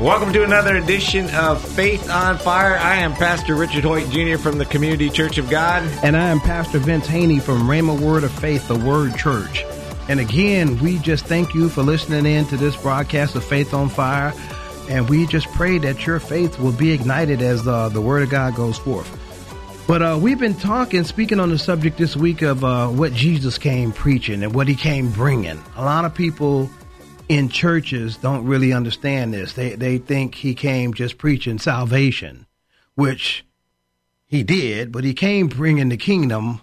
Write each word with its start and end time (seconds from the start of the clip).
Welcome 0.00 0.32
to 0.32 0.44
another 0.44 0.76
edition 0.76 1.28
of 1.34 1.62
Faith 1.62 2.08
on 2.08 2.38
Fire. 2.38 2.78
I 2.78 2.96
am 2.96 3.12
Pastor 3.12 3.54
Richard 3.54 3.84
Hoyt 3.84 4.08
Jr. 4.08 4.38
from 4.38 4.56
the 4.56 4.64
Community 4.64 5.10
Church 5.10 5.36
of 5.36 5.50
God. 5.50 5.82
And 6.02 6.16
I 6.16 6.30
am 6.30 6.40
Pastor 6.40 6.78
Vince 6.78 7.06
Haynie 7.06 7.38
from 7.38 7.64
Rhema 7.64 8.00
Word 8.00 8.24
of 8.24 8.32
Faith, 8.32 8.66
the 8.66 8.78
Word 8.78 9.14
Church. 9.18 9.62
And 10.08 10.18
again, 10.18 10.78
we 10.78 10.96
just 11.00 11.26
thank 11.26 11.52
you 11.52 11.68
for 11.68 11.82
listening 11.82 12.24
in 12.24 12.46
to 12.46 12.56
this 12.56 12.74
broadcast 12.76 13.36
of 13.36 13.44
Faith 13.44 13.74
on 13.74 13.90
Fire. 13.90 14.32
And 14.88 15.06
we 15.06 15.26
just 15.26 15.48
pray 15.48 15.76
that 15.76 16.06
your 16.06 16.18
faith 16.18 16.58
will 16.58 16.72
be 16.72 16.92
ignited 16.92 17.42
as 17.42 17.68
uh, 17.68 17.90
the 17.90 18.00
Word 18.00 18.22
of 18.22 18.30
God 18.30 18.54
goes 18.54 18.78
forth. 18.78 19.18
But 19.86 20.00
uh, 20.00 20.18
we've 20.18 20.38
been 20.38 20.54
talking, 20.54 21.04
speaking 21.04 21.38
on 21.40 21.50
the 21.50 21.58
subject 21.58 21.98
this 21.98 22.16
week 22.16 22.40
of 22.40 22.64
uh, 22.64 22.88
what 22.88 23.12
Jesus 23.12 23.58
came 23.58 23.92
preaching 23.92 24.44
and 24.44 24.54
what 24.54 24.66
he 24.66 24.76
came 24.76 25.10
bringing. 25.10 25.62
A 25.76 25.84
lot 25.84 26.06
of 26.06 26.14
people 26.14 26.70
in 27.30 27.48
churches 27.48 28.16
don't 28.16 28.44
really 28.44 28.72
understand 28.72 29.32
this. 29.32 29.52
They 29.52 29.76
they 29.76 29.98
think 29.98 30.34
he 30.34 30.52
came 30.52 30.92
just 30.92 31.16
preaching 31.16 31.60
salvation, 31.60 32.44
which 32.96 33.46
he 34.26 34.42
did, 34.42 34.90
but 34.90 35.04
he 35.04 35.14
came 35.14 35.46
bringing 35.46 35.90
the 35.90 35.96
kingdom. 35.96 36.60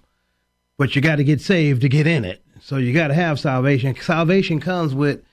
But 0.78 0.94
you 0.94 1.02
got 1.02 1.16
to 1.16 1.24
get 1.24 1.40
saved 1.40 1.82
to 1.82 1.90
get 1.90 2.06
in 2.06 2.26
it. 2.26 2.44
So 2.60 2.76
you 2.76 2.94
got 2.94 3.08
to 3.08 3.14
have 3.14 3.40
salvation. 3.40 3.96
Salvation 3.96 4.60
comes 4.60 4.94
with 4.94 5.24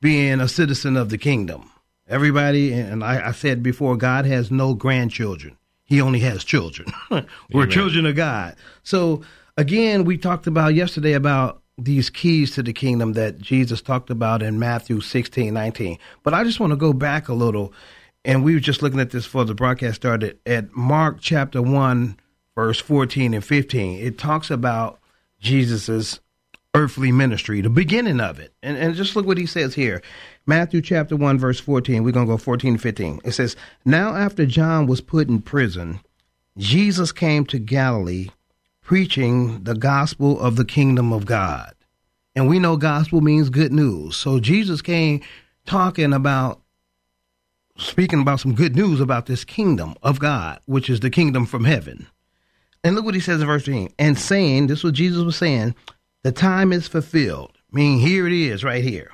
being 0.00 0.40
a 0.40 0.48
citizen 0.48 0.96
of 0.96 1.10
the 1.10 1.16
kingdom. 1.16 1.70
Everybody, 2.08 2.72
and 2.72 3.04
I, 3.04 3.28
I 3.28 3.32
said 3.32 3.62
before, 3.62 3.96
God 3.96 4.26
has 4.26 4.50
no 4.50 4.74
grandchildren. 4.74 5.56
He 5.84 6.00
only 6.00 6.18
has 6.20 6.42
children. 6.42 6.92
We're 7.10 7.24
Amen. 7.54 7.70
children 7.70 8.04
of 8.04 8.16
God. 8.16 8.56
So 8.82 9.22
again, 9.56 10.04
we 10.04 10.18
talked 10.18 10.48
about 10.48 10.74
yesterday 10.74 11.12
about 11.12 11.61
these 11.78 12.10
keys 12.10 12.52
to 12.52 12.62
the 12.62 12.72
kingdom 12.72 13.14
that 13.14 13.38
Jesus 13.38 13.80
talked 13.80 14.10
about 14.10 14.42
in 14.42 14.58
Matthew 14.58 15.00
16, 15.00 15.52
19. 15.52 15.98
But 16.22 16.34
I 16.34 16.44
just 16.44 16.60
want 16.60 16.72
to 16.72 16.76
go 16.76 16.92
back 16.92 17.28
a 17.28 17.34
little. 17.34 17.72
And 18.24 18.44
we 18.44 18.54
were 18.54 18.60
just 18.60 18.82
looking 18.82 19.00
at 19.00 19.10
this 19.10 19.24
before 19.24 19.44
the 19.44 19.54
broadcast 19.54 19.96
started 19.96 20.38
at 20.46 20.74
Mark 20.76 21.18
chapter 21.20 21.60
1, 21.60 22.18
verse 22.54 22.80
14 22.80 23.34
and 23.34 23.44
15. 23.44 24.04
It 24.04 24.18
talks 24.18 24.50
about 24.50 25.00
Jesus's 25.40 26.20
earthly 26.74 27.12
ministry, 27.12 27.60
the 27.60 27.70
beginning 27.70 28.20
of 28.20 28.38
it. 28.38 28.54
And, 28.62 28.76
and 28.76 28.94
just 28.94 29.16
look 29.16 29.26
what 29.26 29.38
he 29.38 29.46
says 29.46 29.74
here. 29.74 30.02
Matthew 30.46 30.80
chapter 30.80 31.16
1, 31.16 31.38
verse 31.38 31.60
14. 31.60 32.02
We're 32.02 32.12
going 32.12 32.26
to 32.26 32.32
go 32.32 32.38
14 32.38 32.74
and 32.74 32.82
15. 32.82 33.20
It 33.24 33.32
says, 33.32 33.56
Now 33.84 34.14
after 34.14 34.46
John 34.46 34.86
was 34.86 35.00
put 35.00 35.28
in 35.28 35.42
prison, 35.42 36.00
Jesus 36.56 37.12
came 37.12 37.44
to 37.46 37.58
Galilee 37.58 38.28
preaching 38.82 39.62
the 39.64 39.74
gospel 39.74 40.38
of 40.40 40.56
the 40.56 40.64
kingdom 40.64 41.12
of 41.12 41.24
God. 41.24 41.72
And 42.34 42.48
we 42.48 42.58
know 42.58 42.76
gospel 42.76 43.20
means 43.20 43.50
good 43.50 43.72
news. 43.72 44.16
So 44.16 44.40
Jesus 44.40 44.82
came 44.82 45.20
talking 45.66 46.12
about, 46.12 46.60
speaking 47.76 48.20
about 48.20 48.40
some 48.40 48.54
good 48.54 48.74
news 48.74 49.00
about 49.00 49.26
this 49.26 49.44
kingdom 49.44 49.94
of 50.02 50.18
God, 50.18 50.60
which 50.66 50.90
is 50.90 51.00
the 51.00 51.10
kingdom 51.10 51.46
from 51.46 51.64
heaven. 51.64 52.06
And 52.84 52.94
look 52.94 53.04
what 53.04 53.14
he 53.14 53.20
says 53.20 53.40
in 53.40 53.46
verse 53.46 53.64
13. 53.64 53.92
And 53.98 54.18
saying, 54.18 54.66
this 54.66 54.78
is 54.78 54.84
what 54.84 54.94
Jesus 54.94 55.22
was 55.22 55.36
saying, 55.36 55.74
the 56.22 56.32
time 56.32 56.72
is 56.72 56.88
fulfilled. 56.88 57.56
Meaning, 57.70 58.00
here 58.00 58.26
it 58.26 58.32
is 58.32 58.64
right 58.64 58.84
here. 58.84 59.10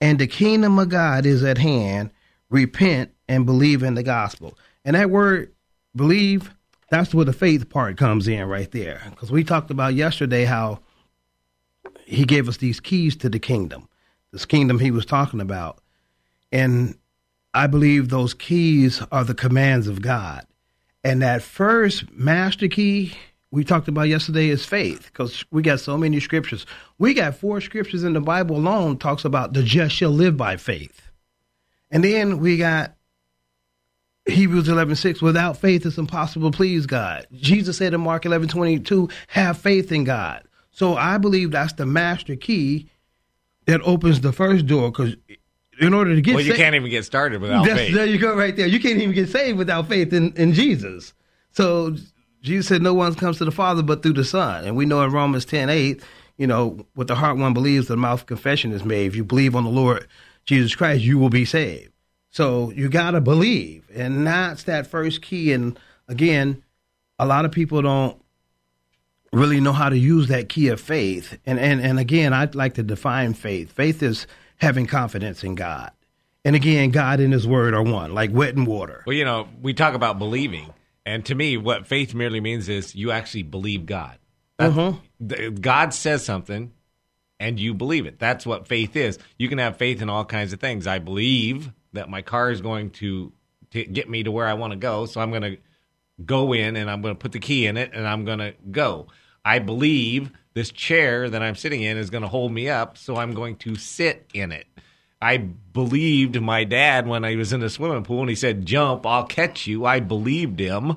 And 0.00 0.18
the 0.18 0.26
kingdom 0.26 0.78
of 0.78 0.88
God 0.88 1.26
is 1.26 1.44
at 1.44 1.58
hand. 1.58 2.10
Repent 2.50 3.12
and 3.28 3.46
believe 3.46 3.82
in 3.82 3.94
the 3.94 4.02
gospel. 4.02 4.58
And 4.84 4.96
that 4.96 5.10
word 5.10 5.52
believe 5.94 6.54
that's 6.92 7.14
where 7.14 7.24
the 7.24 7.32
faith 7.32 7.70
part 7.70 7.96
comes 7.96 8.28
in 8.28 8.44
right 8.44 8.70
there. 8.70 9.02
Because 9.10 9.32
we 9.32 9.44
talked 9.44 9.70
about 9.70 9.94
yesterday 9.94 10.44
how 10.44 10.80
he 12.04 12.24
gave 12.24 12.48
us 12.48 12.58
these 12.58 12.80
keys 12.80 13.16
to 13.16 13.30
the 13.30 13.38
kingdom, 13.38 13.88
this 14.30 14.44
kingdom 14.44 14.78
he 14.78 14.90
was 14.90 15.06
talking 15.06 15.40
about. 15.40 15.78
And 16.52 16.98
I 17.54 17.66
believe 17.66 18.10
those 18.10 18.34
keys 18.34 19.02
are 19.10 19.24
the 19.24 19.34
commands 19.34 19.88
of 19.88 20.02
God. 20.02 20.46
And 21.02 21.22
that 21.22 21.42
first 21.42 22.10
master 22.12 22.68
key 22.68 23.14
we 23.50 23.64
talked 23.64 23.88
about 23.88 24.08
yesterday 24.08 24.48
is 24.48 24.64
faith 24.64 25.06
because 25.06 25.44
we 25.50 25.62
got 25.62 25.80
so 25.80 25.96
many 25.96 26.20
scriptures. 26.20 26.66
We 26.98 27.14
got 27.14 27.36
four 27.36 27.60
scriptures 27.60 28.04
in 28.04 28.12
the 28.12 28.20
Bible 28.20 28.56
alone 28.56 28.98
talks 28.98 29.24
about 29.24 29.54
the 29.54 29.62
just 29.62 29.94
shall 29.94 30.10
live 30.10 30.36
by 30.36 30.56
faith. 30.56 31.10
And 31.90 32.04
then 32.04 32.38
we 32.38 32.56
got 32.56 32.96
Hebrews 34.26 34.68
11, 34.68 34.96
6, 34.96 35.20
without 35.20 35.56
faith 35.56 35.84
it's 35.84 35.98
impossible 35.98 36.50
to 36.50 36.56
please 36.56 36.86
God. 36.86 37.26
Jesus 37.32 37.76
said 37.78 37.92
in 37.92 38.00
Mark 38.00 38.24
11, 38.24 38.48
22, 38.48 39.08
have 39.28 39.58
faith 39.58 39.90
in 39.90 40.04
God. 40.04 40.44
So 40.70 40.96
I 40.96 41.18
believe 41.18 41.50
that's 41.50 41.72
the 41.74 41.86
master 41.86 42.36
key 42.36 42.88
that 43.66 43.80
opens 43.82 44.20
the 44.20 44.32
first 44.32 44.66
door 44.66 44.90
because 44.90 45.16
in 45.80 45.94
order 45.94 46.14
to 46.14 46.20
get 46.20 46.34
well, 46.34 46.44
you 46.44 46.52
saved, 46.52 46.60
can't 46.60 46.74
even 46.74 46.90
get 46.90 47.04
started 47.04 47.40
without 47.40 47.66
faith. 47.66 47.94
There 47.94 48.06
you 48.06 48.18
go, 48.18 48.34
right 48.36 48.56
there. 48.56 48.66
You 48.66 48.80
can't 48.80 48.98
even 49.00 49.14
get 49.14 49.28
saved 49.28 49.58
without 49.58 49.88
faith 49.88 50.12
in, 50.12 50.32
in 50.34 50.52
Jesus. 50.52 51.12
So 51.50 51.96
Jesus 52.42 52.68
said, 52.68 52.82
No 52.82 52.94
one 52.94 53.14
comes 53.14 53.38
to 53.38 53.44
the 53.44 53.50
Father 53.50 53.82
but 53.82 54.02
through 54.02 54.14
the 54.14 54.24
Son. 54.24 54.64
And 54.64 54.76
we 54.76 54.86
know 54.86 55.02
in 55.02 55.12
Romans 55.12 55.44
10, 55.44 55.68
8, 55.68 56.02
you 56.38 56.46
know, 56.46 56.86
with 56.96 57.08
the 57.08 57.14
heart 57.14 57.36
one 57.36 57.54
believes, 57.54 57.88
the 57.88 57.96
mouth 57.96 58.26
confession 58.26 58.72
is 58.72 58.84
made. 58.84 59.06
If 59.06 59.16
you 59.16 59.24
believe 59.24 59.54
on 59.54 59.64
the 59.64 59.70
Lord 59.70 60.06
Jesus 60.44 60.74
Christ, 60.74 61.02
you 61.02 61.18
will 61.18 61.30
be 61.30 61.44
saved. 61.44 61.91
So 62.32 62.70
you 62.72 62.88
got 62.88 63.12
to 63.12 63.20
believe. 63.20 63.84
And 63.94 64.26
that's 64.26 64.64
that 64.64 64.86
first 64.86 65.22
key. 65.22 65.52
And 65.52 65.78
again, 66.08 66.64
a 67.18 67.26
lot 67.26 67.44
of 67.44 67.52
people 67.52 67.82
don't 67.82 68.20
really 69.32 69.60
know 69.60 69.72
how 69.72 69.90
to 69.90 69.96
use 69.96 70.28
that 70.28 70.48
key 70.48 70.68
of 70.68 70.80
faith. 70.80 71.38
And, 71.44 71.60
and, 71.60 71.80
and 71.80 71.98
again, 71.98 72.32
I'd 72.32 72.54
like 72.54 72.74
to 72.74 72.82
define 72.82 73.34
faith. 73.34 73.72
Faith 73.72 74.02
is 74.02 74.26
having 74.56 74.86
confidence 74.86 75.44
in 75.44 75.54
God. 75.54 75.92
And 76.44 76.56
again, 76.56 76.90
God 76.90 77.20
and 77.20 77.32
His 77.32 77.46
Word 77.46 77.74
are 77.74 77.82
one, 77.82 78.14
like 78.14 78.32
wet 78.32 78.56
and 78.56 78.66
water. 78.66 79.04
Well, 79.06 79.14
you 79.14 79.24
know, 79.24 79.46
we 79.60 79.74
talk 79.74 79.94
about 79.94 80.18
believing. 80.18 80.72
And 81.04 81.24
to 81.26 81.34
me, 81.34 81.56
what 81.56 81.86
faith 81.86 82.14
merely 82.14 82.40
means 82.40 82.68
is 82.68 82.94
you 82.94 83.10
actually 83.10 83.42
believe 83.42 83.86
God. 83.86 84.18
Uh-huh. 84.58 84.94
God 85.60 85.92
says 85.92 86.24
something, 86.24 86.72
and 87.38 87.60
you 87.60 87.74
believe 87.74 88.06
it. 88.06 88.18
That's 88.18 88.46
what 88.46 88.68
faith 88.68 88.96
is. 88.96 89.18
You 89.38 89.48
can 89.48 89.58
have 89.58 89.76
faith 89.76 90.00
in 90.00 90.08
all 90.08 90.24
kinds 90.24 90.52
of 90.52 90.60
things. 90.60 90.86
I 90.86 90.98
believe 90.98 91.72
that 91.92 92.08
my 92.08 92.22
car 92.22 92.50
is 92.50 92.60
going 92.60 92.90
to, 92.90 93.32
to 93.70 93.84
get 93.84 94.08
me 94.08 94.22
to 94.22 94.30
where 94.30 94.46
I 94.46 94.54
want 94.54 94.72
to 94.72 94.78
go. 94.78 95.06
So 95.06 95.20
I'm 95.20 95.30
going 95.30 95.42
to 95.42 95.56
go 96.24 96.52
in 96.52 96.76
and 96.76 96.90
I'm 96.90 97.02
going 97.02 97.14
to 97.14 97.18
put 97.18 97.32
the 97.32 97.38
key 97.38 97.66
in 97.66 97.76
it 97.76 97.92
and 97.94 98.06
I'm 98.06 98.24
going 98.24 98.38
to 98.38 98.54
go. 98.70 99.08
I 99.44 99.58
believe 99.58 100.30
this 100.54 100.70
chair 100.70 101.28
that 101.28 101.42
I'm 101.42 101.56
sitting 101.56 101.82
in 101.82 101.96
is 101.96 102.10
going 102.10 102.22
to 102.22 102.28
hold 102.28 102.52
me 102.52 102.68
up, 102.68 102.98
so 102.98 103.16
I'm 103.16 103.34
going 103.34 103.56
to 103.56 103.74
sit 103.76 104.26
in 104.34 104.52
it. 104.52 104.66
I 105.20 105.36
believed 105.36 106.40
my 106.40 106.64
dad 106.64 107.06
when 107.06 107.24
I 107.24 107.36
was 107.36 107.52
in 107.52 107.60
the 107.60 107.70
swimming 107.70 108.02
pool 108.02 108.20
and 108.20 108.28
he 108.28 108.34
said, 108.34 108.66
Jump, 108.66 109.06
I'll 109.06 109.24
catch 109.24 109.66
you. 109.66 109.84
I 109.86 110.00
believed 110.00 110.58
him. 110.58 110.96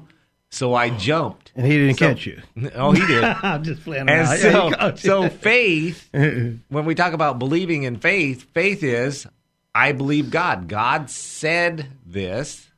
So 0.49 0.73
I 0.73 0.89
jumped. 0.97 1.51
And 1.55 1.65
he 1.65 1.73
didn't 1.73 1.97
so, 1.97 2.07
catch 2.07 2.25
you. 2.25 2.41
Oh, 2.73 2.91
he 2.91 3.05
did. 3.05 3.23
I'm 3.43 3.63
just 3.63 3.83
playing 3.83 4.09
and 4.09 4.27
so, 4.39 4.95
so 4.95 5.29
faith, 5.29 6.09
when 6.11 6.85
we 6.85 6.95
talk 6.95 7.13
about 7.13 7.37
believing 7.37 7.83
in 7.83 7.97
faith, 7.97 8.47
faith 8.51 8.83
is 8.83 9.27
I 9.75 9.91
believe 9.91 10.31
God. 10.31 10.69
God 10.69 11.09
said 11.09 11.87
this. 12.05 12.69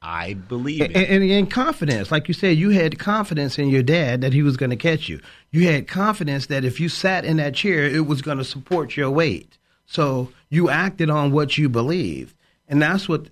I 0.00 0.32
believe 0.32 0.80
it. 0.80 0.96
And, 0.96 1.22
and, 1.22 1.30
and, 1.30 1.50
confidence, 1.50 2.10
like 2.10 2.26
you 2.26 2.34
said, 2.34 2.56
you 2.56 2.70
had 2.70 2.98
confidence 2.98 3.58
in 3.58 3.68
your 3.68 3.82
dad 3.82 4.22
that 4.22 4.32
he 4.32 4.42
was 4.42 4.56
going 4.56 4.70
to 4.70 4.76
catch 4.76 5.08
you. 5.08 5.20
You 5.50 5.66
had 5.66 5.86
confidence 5.86 6.46
that 6.46 6.64
if 6.64 6.80
you 6.80 6.88
sat 6.88 7.24
in 7.24 7.36
that 7.36 7.54
chair, 7.54 7.84
it 7.84 8.06
was 8.06 8.22
going 8.22 8.38
to 8.38 8.44
support 8.44 8.96
your 8.96 9.10
weight. 9.10 9.58
So 9.84 10.30
you 10.48 10.70
acted 10.70 11.10
on 11.10 11.32
what 11.32 11.58
you 11.58 11.68
believed. 11.68 12.34
And 12.66 12.80
that's 12.80 13.08
what 13.08 13.28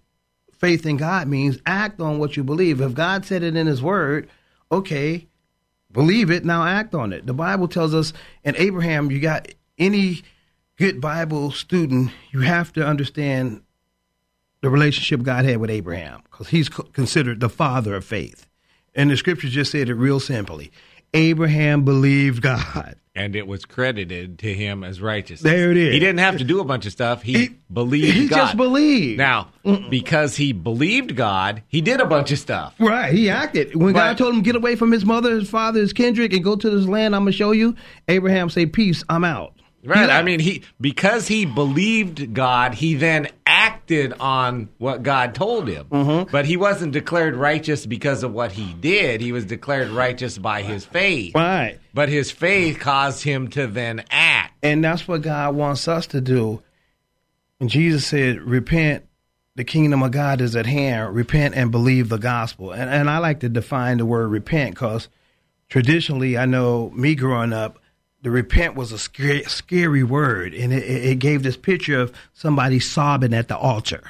faith 0.52 0.84
in 0.84 0.98
God 0.98 1.26
means 1.26 1.58
act 1.64 2.00
on 2.00 2.18
what 2.18 2.36
you 2.36 2.44
believe. 2.44 2.80
If 2.80 2.94
God 2.94 3.24
said 3.24 3.42
it 3.42 3.56
in 3.56 3.66
his 3.66 3.80
word, 3.80 4.28
okay, 4.70 5.26
believe 5.90 6.30
it, 6.30 6.44
now 6.44 6.66
act 6.66 6.94
on 6.94 7.12
it. 7.12 7.26
The 7.26 7.34
Bible 7.34 7.68
tells 7.68 7.94
us 7.94 8.12
in 8.44 8.56
Abraham, 8.56 9.10
you 9.10 9.20
got 9.20 9.48
any 9.78 10.22
good 10.76 11.00
Bible 11.00 11.50
student, 11.50 12.10
you 12.30 12.40
have 12.40 12.72
to 12.74 12.86
understand 12.86 13.62
the 14.60 14.70
relationship 14.70 15.22
God 15.22 15.44
had 15.44 15.58
with 15.58 15.70
Abraham 15.70 16.22
because 16.30 16.48
he's 16.48 16.68
considered 16.68 17.40
the 17.40 17.48
father 17.48 17.94
of 17.94 18.04
faith. 18.04 18.46
And 18.94 19.10
the 19.10 19.16
scriptures 19.16 19.52
just 19.52 19.72
said 19.72 19.88
it 19.88 19.94
real 19.94 20.20
simply. 20.20 20.72
Abraham 21.14 21.84
believed 21.84 22.42
God. 22.42 22.96
And 23.14 23.34
it 23.34 23.46
was 23.46 23.64
credited 23.64 24.38
to 24.40 24.52
him 24.52 24.84
as 24.84 25.00
righteousness. 25.00 25.50
There 25.50 25.70
it 25.70 25.78
is. 25.78 25.94
He 25.94 25.98
didn't 26.00 26.18
have 26.18 26.36
to 26.38 26.44
do 26.44 26.60
a 26.60 26.64
bunch 26.64 26.84
of 26.84 26.92
stuff. 26.92 27.22
He, 27.22 27.32
He- 27.38 27.56
believed 27.72 28.14
he 28.14 28.28
God. 28.28 28.36
just 28.36 28.56
believed. 28.58 29.16
Now, 29.18 29.48
because 29.88 30.36
he 30.36 30.52
believed 30.52 31.16
God, 31.16 31.62
he 31.68 31.80
did 31.80 32.00
a 32.00 32.06
bunch 32.06 32.30
of 32.32 32.38
stuff. 32.38 32.74
Right, 32.78 33.12
he 33.14 33.30
acted. 33.30 33.74
When 33.74 33.94
God 33.94 34.18
told 34.18 34.34
him 34.34 34.42
get 34.42 34.56
away 34.56 34.76
from 34.76 34.92
his 34.92 35.06
mother, 35.06 35.34
his 35.38 35.48
father, 35.48 35.80
his 35.80 35.94
kindred, 35.94 36.34
and 36.34 36.44
go 36.44 36.56
to 36.56 36.68
this 36.70 36.86
land 36.86 37.14
I'm 37.16 37.22
gonna 37.22 37.32
show 37.32 37.52
you, 37.52 37.74
Abraham 38.08 38.50
say, 38.50 38.66
"Peace, 38.66 39.02
I'm 39.08 39.24
out." 39.24 39.54
Right. 39.86 40.10
I 40.10 40.22
mean, 40.22 40.40
he 40.40 40.62
because 40.80 41.28
he 41.28 41.46
believed 41.46 42.34
God, 42.34 42.74
he 42.74 42.94
then 42.94 43.28
acted 43.46 44.12
on 44.14 44.68
what 44.78 45.02
God 45.02 45.34
told 45.34 45.68
him. 45.68 45.86
Mm-hmm. 45.86 46.30
But 46.30 46.44
he 46.46 46.56
wasn't 46.56 46.92
declared 46.92 47.36
righteous 47.36 47.86
because 47.86 48.22
of 48.22 48.32
what 48.32 48.52
he 48.52 48.72
did. 48.74 49.20
He 49.20 49.32
was 49.32 49.44
declared 49.44 49.88
righteous 49.88 50.36
by 50.38 50.62
his 50.62 50.84
faith. 50.84 51.34
right, 51.34 51.78
But 51.94 52.08
his 52.08 52.30
faith 52.30 52.78
caused 52.80 53.22
him 53.22 53.48
to 53.50 53.66
then 53.66 54.04
act. 54.10 54.54
and 54.62 54.84
that's 54.84 55.06
what 55.06 55.22
God 55.22 55.54
wants 55.54 55.86
us 55.88 56.06
to 56.08 56.20
do. 56.20 56.62
And 57.60 57.70
Jesus 57.70 58.06
said, 58.06 58.40
"Repent." 58.42 59.04
The 59.54 59.64
kingdom 59.64 60.02
of 60.02 60.10
God 60.10 60.42
is 60.42 60.54
at 60.54 60.66
hand. 60.66 61.14
Repent 61.14 61.54
and 61.54 61.70
believe 61.70 62.10
the 62.10 62.18
gospel. 62.18 62.72
And, 62.72 62.90
and 62.90 63.08
I 63.08 63.16
like 63.16 63.40
to 63.40 63.48
define 63.48 63.96
the 63.96 64.04
word 64.04 64.26
repent 64.28 64.74
because 64.74 65.08
traditionally, 65.70 66.36
I 66.36 66.44
know 66.44 66.90
me 66.90 67.14
growing 67.14 67.54
up, 67.54 67.78
the 68.26 68.32
repent 68.32 68.74
was 68.74 68.90
a 68.90 68.98
scary, 68.98 69.44
scary 69.44 70.02
word, 70.02 70.52
and 70.52 70.72
it, 70.72 70.82
it 70.82 71.18
gave 71.20 71.44
this 71.44 71.56
picture 71.56 72.00
of 72.00 72.12
somebody 72.32 72.80
sobbing 72.80 73.32
at 73.32 73.46
the 73.46 73.56
altar. 73.56 74.02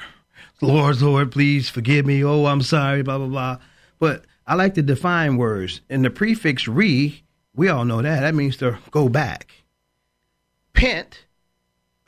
Lord, 0.59 0.99
Lord, 1.03 1.31
please 1.31 1.69
forgive 1.69 2.03
me. 2.03 2.23
Oh, 2.23 2.47
I'm 2.47 2.63
sorry, 2.63 3.03
blah, 3.03 3.19
blah, 3.19 3.27
blah. 3.27 3.57
But 3.99 4.25
I 4.47 4.55
like 4.55 4.73
to 4.73 4.81
define 4.81 5.37
words. 5.37 5.81
And 5.87 6.03
the 6.03 6.09
prefix 6.09 6.67
re, 6.67 7.21
we 7.53 7.69
all 7.69 7.85
know 7.85 8.01
that. 8.01 8.21
That 8.21 8.33
means 8.33 8.57
to 8.57 8.79
go 8.89 9.07
back. 9.07 9.51
Pent, 10.73 11.27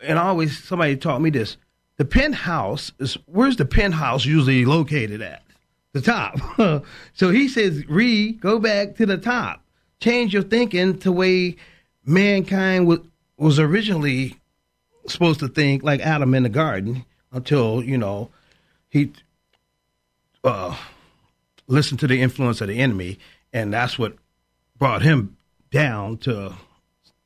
and 0.01 0.17
always 0.17 0.63
somebody 0.63 0.95
taught 0.95 1.21
me 1.21 1.29
this 1.29 1.57
the 1.97 2.05
penthouse 2.05 2.91
is 2.97 3.19
where's 3.27 3.57
the 3.57 3.65
penthouse 3.65 4.25
usually 4.25 4.65
located 4.65 5.21
at? 5.21 5.44
The 5.94 6.01
top. 6.01 6.39
so 7.13 7.29
he 7.29 7.47
says, 7.47 7.88
re, 7.88 8.31
go 8.31 8.57
back 8.57 8.95
to 8.95 9.05
the 9.05 9.17
top. 9.17 9.63
Change 10.00 10.33
your 10.33 10.41
thinking 10.41 10.97
to 11.01 11.12
way 11.12 11.57
mankind 12.06 12.88
was, 12.88 13.00
was 13.38 13.60
originally 13.60 14.38
supposed 15.07 15.40
to 15.40 15.48
think 15.48 15.84
like 15.84 16.01
Adam 16.01 16.34
in 16.34 16.44
the 16.44 16.50
garden 16.50 17.06
until, 17.31 17.84
you 17.84 17.98
know, 17.98 18.30
he 18.90 19.12
uh, 20.44 20.75
listened 21.68 22.00
to 22.00 22.07
the 22.07 22.22
influence 22.22 22.62
of 22.62 22.68
the 22.68 22.80
enemy, 22.80 23.19
and 23.54 23.74
that's 23.74 24.00
what 24.00 24.16
brought 24.78 25.01
him 25.01 25.38
down 25.72 26.18
to 26.18 26.54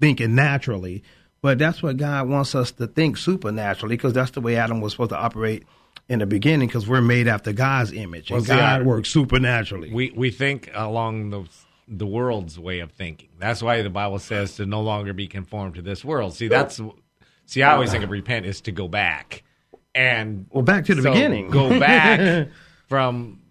thinking 0.02 0.36
naturally. 0.36 1.04
But 1.42 1.60
that's 1.60 1.84
what 1.84 1.98
God 1.98 2.30
wants 2.30 2.56
us 2.56 2.72
to 2.72 2.88
think 2.88 3.18
supernaturally, 3.18 3.98
because 3.98 4.14
that's 4.14 4.31
the 4.31 4.42
way 4.42 4.56
Adam 4.56 4.81
was 4.81 4.94
supposed 4.94 5.10
to 5.10 5.18
operate 5.18 5.64
in 6.10 6.20
the 6.20 6.25
beginning, 6.25 6.68
because 6.68 6.88
we're 6.88 7.02
made 7.02 7.28
after 7.28 7.54
God's 7.54 7.92
image, 7.92 8.30
and 8.30 8.40
Well, 8.40 8.46
see, 8.46 8.56
God 8.56 8.86
works 8.86 9.10
supernaturally. 9.10 9.94
We 9.94 10.12
we 10.12 10.31
think 10.31 10.70
along 10.74 11.30
the 11.30 11.46
the 11.88 12.06
world's 12.06 12.59
way 12.59 12.80
of 12.80 12.91
thinking. 12.91 13.30
That's 13.39 13.62
why 13.62 13.81
the 13.81 13.89
Bible 13.89 14.19
says 14.19 14.56
to 14.56 14.65
no 14.65 14.81
longer 14.81 15.13
be 15.13 15.27
conformed 15.27 15.75
to 15.75 15.81
this 15.81 16.03
world. 16.03 16.33
See, 16.35 16.47
that's 16.47 16.80
see. 17.45 17.63
I 17.63 17.74
always 17.74 17.91
think 17.91 18.03
of 18.03 18.09
repent 18.09 18.45
is 18.45 18.62
to 18.62 18.71
go 18.71 18.88
back 18.88 19.44
and 19.95 20.47
well, 20.50 20.63
back 20.63 20.85
to 20.85 20.95
the 20.95 21.01
so 21.01 21.13
beginning. 21.13 21.50
Go 21.50 21.80
back 21.80 22.50
from 22.88 23.41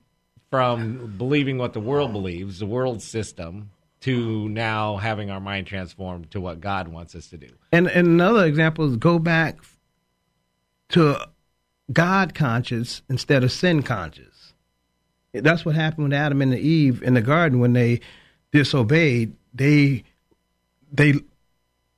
from 0.50 1.14
believing 1.16 1.58
what 1.58 1.72
the 1.72 1.80
world 1.80 2.12
believes, 2.12 2.58
the 2.58 2.66
world 2.66 3.00
system, 3.00 3.70
to 4.02 4.48
now 4.48 4.96
having 4.96 5.30
our 5.30 5.40
mind 5.40 5.66
transformed 5.66 6.30
to 6.30 6.40
what 6.40 6.60
God 6.60 6.88
wants 6.88 7.14
us 7.14 7.28
to 7.28 7.38
do. 7.38 7.48
And, 7.70 7.88
and 7.88 8.06
another 8.06 8.44
example 8.44 8.84
is 8.86 8.96
go 8.96 9.18
back 9.18 9.58
to 10.90 11.16
God 11.90 12.34
conscious 12.34 13.02
instead 13.08 13.44
of 13.44 13.52
sin 13.52 13.82
conscious. 13.82 14.52
That's 15.32 15.64
what 15.64 15.74
happened 15.74 16.04
with 16.04 16.12
Adam 16.12 16.42
and 16.42 16.54
Eve 16.54 17.02
in 17.02 17.14
the 17.14 17.22
garden 17.22 17.58
when 17.58 17.72
they 17.72 18.00
disobeyed. 18.52 19.34
They 19.54 20.04
they 20.92 21.14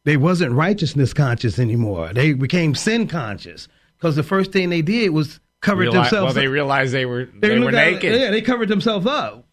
they 0.04 0.16
wasn't 0.16 0.52
righteousness 0.52 1.12
conscious 1.12 1.58
anymore. 1.58 2.12
They 2.12 2.32
became 2.32 2.74
sin 2.74 3.06
conscious 3.06 3.68
because 3.98 4.16
the 4.16 4.22
first 4.22 4.52
thing 4.52 4.70
they 4.70 4.82
did 4.82 5.10
was 5.10 5.40
cover 5.60 5.84
Reali- 5.84 5.92
themselves. 5.92 6.12
well, 6.12 6.26
up. 6.28 6.34
they 6.34 6.48
realized 6.48 6.92
they 6.92 7.06
were 7.06 7.26
they, 7.40 7.50
were 7.50 7.56
looked 7.66 7.74
at- 7.74 7.92
naked. 7.92 8.20
Yeah, 8.20 8.30
they 8.30 8.42
covered 8.42 8.68
themselves 8.68 9.06
up, 9.06 9.46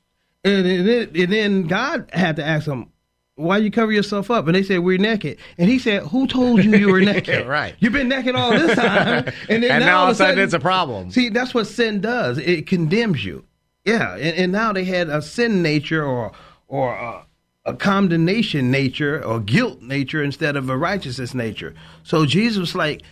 and, 0.43 0.65
and, 0.65 0.87
then, 0.87 1.11
and 1.15 1.31
then 1.33 1.63
God 1.67 2.09
had 2.11 2.35
to 2.37 2.43
ask 2.45 2.65
them, 2.65 2.91
"Why 3.35 3.57
you 3.59 3.71
cover 3.71 3.91
yourself 3.91 4.29
up?" 4.31 4.45
And 4.47 4.55
they 4.55 4.63
said, 4.63 4.79
"We're 4.79 4.97
naked." 4.97 5.37
And 5.57 5.69
He 5.69 5.79
said, 5.79 6.03
"Who 6.07 6.27
told 6.27 6.63
you 6.63 6.71
you 6.75 6.89
were 6.91 7.01
naked? 7.13 7.45
right. 7.47 7.75
You've 7.79 7.93
been 7.93 8.09
naked 8.09 8.35
all 8.35 8.51
this 8.51 8.75
time, 8.75 9.25
and 9.49 9.63
then 9.63 9.71
and 9.71 9.79
now, 9.81 9.85
now 9.85 9.97
all 9.99 10.05
of 10.07 10.11
a 10.13 10.15
sudden 10.15 10.39
it's 10.39 10.53
a 10.53 10.59
problem. 10.59 11.11
See, 11.11 11.29
that's 11.29 11.53
what 11.53 11.67
sin 11.67 12.01
does. 12.01 12.37
It 12.39 12.67
condemns 12.67 13.23
you. 13.23 13.45
Yeah, 13.85 14.15
and, 14.15 14.37
and 14.37 14.51
now 14.51 14.73
they 14.73 14.83
had 14.83 15.07
a 15.09 15.21
sin 15.21 15.61
nature 15.63 16.03
or 16.05 16.33
or 16.71 16.93
a, 16.93 17.25
a 17.65 17.75
condemnation 17.75 18.71
nature 18.71 19.23
or 19.23 19.41
guilt 19.41 19.81
nature 19.81 20.23
instead 20.23 20.55
of 20.55 20.69
a 20.69 20.77
righteousness 20.77 21.33
nature. 21.35 21.75
So 22.03 22.25
Jesus 22.25 22.57
was 22.57 22.75
like, 22.75 23.03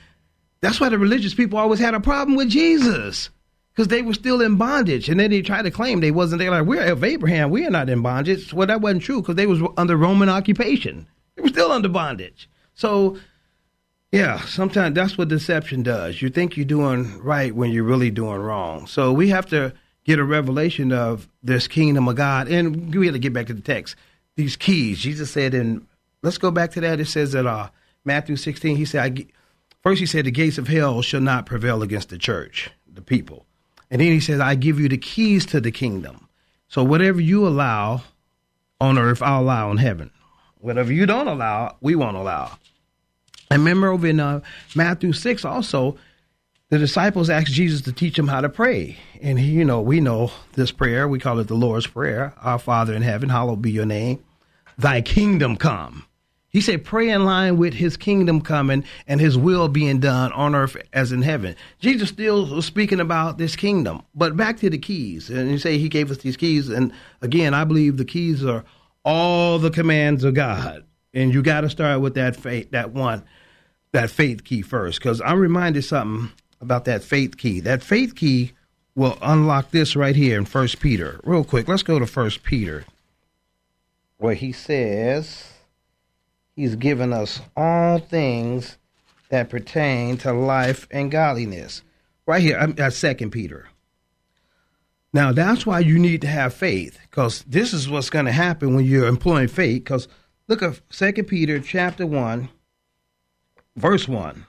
that's 0.62 0.80
why 0.80 0.88
the 0.88 0.98
religious 0.98 1.34
people 1.34 1.60
always 1.60 1.80
had 1.80 1.94
a 1.94 2.00
problem 2.00 2.38
with 2.38 2.50
Jesus. 2.50 3.30
Because 3.74 3.90
they 3.90 4.02
were 4.02 4.14
still 4.14 4.42
in 4.42 4.56
bondage, 4.56 5.08
and 5.08 5.20
then 5.20 5.30
they 5.30 5.42
tried 5.42 5.62
to 5.62 5.72
claim 5.72 6.00
they 6.00 6.12
wasn't. 6.12 6.40
They're 6.40 6.52
like, 6.52 6.66
"We're 6.66 6.92
of 6.92 7.02
Abraham. 7.02 7.50
We 7.50 7.66
are 7.66 7.70
not 7.70 7.88
in 7.88 8.02
bondage." 8.02 8.52
Well, 8.52 8.68
that 8.68 8.82
wasn't 8.82 9.04
true 9.04 9.22
because 9.22 9.36
they 9.36 9.46
was 9.46 9.62
under 9.78 9.96
Roman 9.96 10.28
occupation. 10.28 11.08
They 11.36 11.44
were 11.44 11.48
still 11.48 11.72
under 11.72 11.88
bondage. 11.88 12.50
So, 12.74 13.18
yeah, 14.12 14.42
sometimes 14.42 14.96
that's 14.96 15.18
what 15.18 15.30
deception 15.30 15.84
does. 15.84 16.22
You 16.22 16.30
think 16.30 16.58
you're 16.58 16.66
doing 16.66 17.22
right 17.22 17.56
when 17.56 17.72
you're 17.72 17.86
really 17.86 18.12
doing 18.12 18.42
wrong. 18.42 18.86
So 18.86 19.14
we 19.14 19.30
have 19.30 19.46
to 19.52 19.74
get 20.06 20.20
a 20.20 20.24
revelation 20.24 20.92
of 20.92 21.28
this 21.44 21.68
kingdom 21.68 22.08
of 22.08 22.16
God, 22.16 22.48
and 22.48 22.94
we 22.94 23.06
had 23.06 23.14
to 23.14 23.20
get 23.20 23.34
back 23.34 23.48
to 23.48 23.54
the 23.54 23.62
text. 23.62 23.96
These 24.36 24.56
keys, 24.56 25.00
Jesus 25.00 25.32
said, 25.32 25.54
and 25.54 25.86
let's 26.22 26.38
go 26.38 26.52
back 26.52 26.72
to 26.72 26.82
that. 26.82 27.00
It 27.00 27.08
says 27.08 27.34
that 27.34 27.46
uh, 27.46 27.70
Matthew 28.06 28.36
16. 28.36 28.78
He 28.78 28.86
said, 28.86 29.20
I, 29.20 29.26
first 29.82 30.00
he 30.00 30.06
said, 30.06 30.26
the 30.26 30.32
gates 30.32 30.58
of 30.58 30.68
hell 30.68 31.02
shall 31.02 31.22
not 31.22 31.46
prevail 31.46 31.84
against 31.84 32.10
the 32.10 32.18
church, 32.18 32.72
the 32.92 33.02
people, 33.02 33.46
and 33.92 34.02
then 34.02 34.12
he 34.12 34.20
says, 34.20 34.40
I 34.40 34.56
give 34.56 34.80
you 34.80 34.90
the 34.90 34.98
keys 34.98 35.46
to 35.48 35.60
the 35.60 35.72
kingdom. 35.72 36.28
So 36.68 36.84
whatever 36.84 37.20
you 37.20 37.48
allow 37.48 38.04
on 38.80 38.98
earth, 38.98 39.22
I'll 39.22 39.42
allow 39.42 39.72
in 39.72 39.78
heaven. 39.78 40.12
Whatever 40.60 40.94
you 40.94 41.06
don't 41.06 41.28
allow, 41.28 41.78
we 41.82 41.96
won't 41.96 42.18
allow. 42.18 42.58
And 43.50 43.62
remember 43.62 43.90
over 43.90 44.06
in 44.06 44.20
uh, 44.20 44.42
Matthew 44.76 45.14
6 45.14 45.46
also, 45.46 45.98
the 46.70 46.78
disciples 46.78 47.30
asked 47.30 47.52
Jesus 47.52 47.82
to 47.82 47.92
teach 47.92 48.16
them 48.16 48.28
how 48.28 48.42
to 48.42 48.50
pray. 48.50 48.98
And, 49.22 49.40
he, 49.40 49.52
you 49.52 49.66
know, 49.66 49.82
we 49.82 50.02
know 50.02 50.32
this 50.54 50.72
prayer. 50.72 51.08
We 51.08 51.20
call 51.20 51.40
it 51.40 51.48
the 51.48 51.56
Lord's 51.56 51.88
Prayer. 51.88 52.34
Our 52.42 52.60
Father 52.60 52.94
in 52.94 53.02
heaven, 53.02 53.30
hallowed 53.30 53.62
be 53.62 53.72
your 53.72 53.86
name. 53.86 54.24
Thy 54.78 55.02
kingdom 55.02 55.58
come. 55.58 56.06
He 56.52 56.62
said, 56.62 56.84
pray 56.84 57.10
in 57.10 57.26
line 57.26 57.58
with 57.58 57.76
his 57.76 57.96
kingdom 57.96 58.42
coming 58.42 58.84
and 59.08 59.22
his 59.22 59.38
will 59.38 59.68
being 59.68 60.00
done 60.00 60.32
on 60.32 60.56
earth 60.56 60.78
as 60.94 61.12
in 61.12 61.22
heaven. 61.22 61.56
Jesus 61.80 62.10
still 62.10 62.56
was 62.56 62.66
speaking 62.66 63.00
about 63.00 63.38
this 63.38 63.56
kingdom. 63.56 64.04
But 64.16 64.36
back 64.36 64.58
to 64.58 64.70
the 64.70 64.80
keys. 64.80 65.30
And 65.30 65.52
you 65.52 65.60
say 65.60 65.78
he 65.78 65.90
gave 65.90 66.10
us 66.10 66.18
these 66.18 66.38
keys. 66.38 66.70
And 66.70 66.92
again, 67.22 67.54
I 67.54 67.66
believe 67.66 67.98
the 67.98 68.06
keys 68.06 68.44
are 68.44 68.64
all 69.06 69.60
the 69.60 69.70
commands 69.70 70.24
of 70.24 70.34
God. 70.34 70.86
And 71.14 71.34
you 71.34 71.44
got 71.44 71.62
to 71.62 71.70
start 71.70 72.02
with 72.02 72.16
that 72.16 72.36
faith, 72.36 72.72
that 72.72 72.92
one, 72.94 73.24
that 73.92 74.10
faith 74.10 74.44
key 74.44 74.64
first. 74.64 75.00
Because 75.00 75.22
I'm 75.22 75.40
reminded 75.40 75.84
something 75.84 76.32
about 76.62 76.86
that 76.86 77.04
faith 77.04 77.38
key. 77.38 77.60
That 77.60 77.84
faith 77.84 78.16
key 78.16 78.54
will 78.96 79.18
unlock 79.22 79.72
this 79.72 79.96
right 79.96 80.16
here 80.16 80.38
in 80.38 80.46
First 80.46 80.80
Peter. 80.80 81.20
Real 81.24 81.44
quick, 81.44 81.68
let's 81.68 81.84
go 81.84 82.00
to 82.00 82.06
First 82.06 82.44
Peter, 82.44 82.86
where 84.18 84.34
he 84.34 84.52
says 84.52 85.54
he's 86.56 86.76
given 86.76 87.14
us 87.14 87.40
all 87.56 88.00
things 88.00 88.78
that 89.30 89.50
pertain 89.50 90.18
to 90.18 90.34
life 90.34 90.88
and 90.92 91.12
godliness. 91.12 91.82
Right 92.26 92.42
here, 92.42 92.58
I'm 92.58 92.76
at 92.78 92.94
Second 92.94 93.32
Peter. 93.32 93.70
Now 95.14 95.32
that's 95.32 95.66
why 95.66 95.80
you 95.80 95.98
need 95.98 96.22
to 96.22 96.28
have 96.28 96.54
faith, 96.54 97.00
because 97.10 97.44
this 97.48 97.74
is 97.74 97.90
what's 97.90 98.10
going 98.10 98.26
to 98.26 98.32
happen 98.32 98.76
when 98.76 98.86
you're 98.86 99.08
employing 99.08 99.48
faith. 99.48 99.84
Because 99.84 100.08
look 100.48 100.62
at 100.62 100.82
Second 100.90 101.26
Peter 101.26 101.60
chapter 101.60 102.06
one, 102.06 102.50
verse 103.76 104.08
one. 104.08 104.46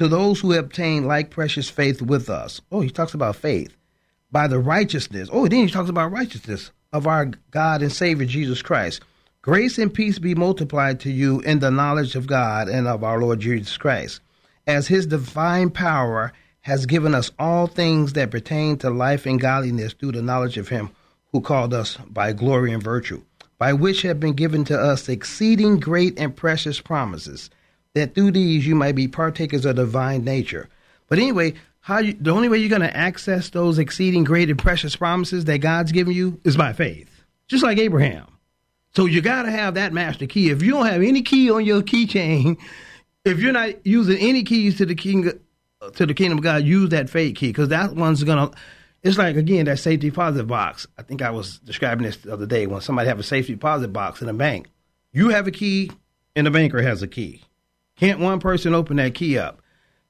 To 0.00 0.08
those 0.08 0.40
who 0.40 0.54
obtain 0.54 1.04
like 1.04 1.28
precious 1.28 1.68
faith 1.68 2.00
with 2.00 2.30
us. 2.30 2.62
Oh, 2.72 2.80
he 2.80 2.88
talks 2.88 3.12
about 3.12 3.36
faith 3.36 3.76
by 4.32 4.46
the 4.46 4.58
righteousness. 4.58 5.28
Oh, 5.30 5.46
then 5.46 5.66
he 5.66 5.70
talks 5.70 5.90
about 5.90 6.10
righteousness 6.10 6.70
of 6.90 7.06
our 7.06 7.26
God 7.50 7.82
and 7.82 7.92
Savior 7.92 8.24
Jesus 8.24 8.62
Christ. 8.62 9.02
Grace 9.42 9.76
and 9.76 9.92
peace 9.92 10.18
be 10.18 10.34
multiplied 10.34 11.00
to 11.00 11.10
you 11.10 11.40
in 11.40 11.58
the 11.58 11.70
knowledge 11.70 12.16
of 12.16 12.26
God 12.26 12.66
and 12.66 12.88
of 12.88 13.04
our 13.04 13.20
Lord 13.20 13.40
Jesus 13.40 13.76
Christ, 13.76 14.22
as 14.66 14.88
his 14.88 15.04
divine 15.04 15.68
power 15.68 16.32
has 16.62 16.86
given 16.86 17.14
us 17.14 17.30
all 17.38 17.66
things 17.66 18.14
that 18.14 18.30
pertain 18.30 18.78
to 18.78 18.88
life 18.88 19.26
and 19.26 19.38
godliness 19.38 19.92
through 19.92 20.12
the 20.12 20.22
knowledge 20.22 20.56
of 20.56 20.68
him 20.68 20.88
who 21.32 21.42
called 21.42 21.74
us 21.74 21.98
by 22.08 22.32
glory 22.32 22.72
and 22.72 22.82
virtue, 22.82 23.20
by 23.58 23.74
which 23.74 24.00
have 24.00 24.18
been 24.18 24.32
given 24.32 24.64
to 24.64 24.80
us 24.80 25.10
exceeding 25.10 25.78
great 25.78 26.18
and 26.18 26.34
precious 26.34 26.80
promises, 26.80 27.50
that 27.94 28.14
through 28.14 28.32
these 28.32 28.66
you 28.66 28.74
might 28.74 28.94
be 28.94 29.08
partakers 29.08 29.64
of 29.64 29.76
divine 29.76 30.24
nature. 30.24 30.68
But 31.08 31.18
anyway, 31.18 31.54
how 31.80 31.98
you, 31.98 32.14
the 32.20 32.30
only 32.30 32.48
way 32.48 32.58
you're 32.58 32.68
going 32.68 32.82
to 32.82 32.96
access 32.96 33.50
those 33.50 33.78
exceeding 33.78 34.24
great 34.24 34.50
and 34.50 34.58
precious 34.58 34.96
promises 34.96 35.46
that 35.46 35.58
God's 35.58 35.92
given 35.92 36.14
you 36.14 36.40
is 36.44 36.56
by 36.56 36.72
faith, 36.72 37.24
just 37.48 37.64
like 37.64 37.78
Abraham. 37.78 38.26
So 38.94 39.06
you 39.06 39.20
got 39.20 39.42
to 39.42 39.50
have 39.50 39.74
that 39.74 39.92
master 39.92 40.26
key. 40.26 40.50
If 40.50 40.62
you 40.62 40.72
don't 40.72 40.86
have 40.86 41.02
any 41.02 41.22
key 41.22 41.50
on 41.50 41.64
your 41.64 41.82
keychain, 41.82 42.58
if 43.24 43.38
you're 43.38 43.52
not 43.52 43.86
using 43.86 44.18
any 44.18 44.42
keys 44.42 44.78
to 44.78 44.86
the 44.86 44.94
king 44.94 45.32
to 45.94 46.06
the 46.06 46.12
kingdom 46.14 46.38
of 46.38 46.44
God, 46.44 46.64
use 46.64 46.90
that 46.90 47.08
faith 47.08 47.36
key 47.36 47.48
because 47.48 47.68
that 47.68 47.94
one's 47.94 48.22
gonna. 48.24 48.50
It's 49.02 49.16
like 49.16 49.36
again 49.36 49.64
that 49.66 49.78
safety 49.78 50.10
deposit 50.10 50.44
box. 50.44 50.86
I 50.98 51.02
think 51.02 51.22
I 51.22 51.30
was 51.30 51.58
describing 51.60 52.04
this 52.04 52.18
the 52.18 52.32
other 52.32 52.46
day 52.46 52.66
when 52.66 52.80
somebody 52.80 53.08
have 53.08 53.18
a 53.18 53.22
safety 53.22 53.54
deposit 53.54 53.88
box 53.92 54.20
in 54.20 54.28
a 54.28 54.34
bank. 54.34 54.68
You 55.12 55.30
have 55.30 55.46
a 55.46 55.50
key, 55.50 55.90
and 56.36 56.46
the 56.46 56.50
banker 56.50 56.82
has 56.82 57.02
a 57.02 57.08
key. 57.08 57.42
Can't 58.00 58.18
one 58.18 58.40
person 58.40 58.74
open 58.74 58.96
that 58.96 59.14
key 59.14 59.36
up? 59.36 59.60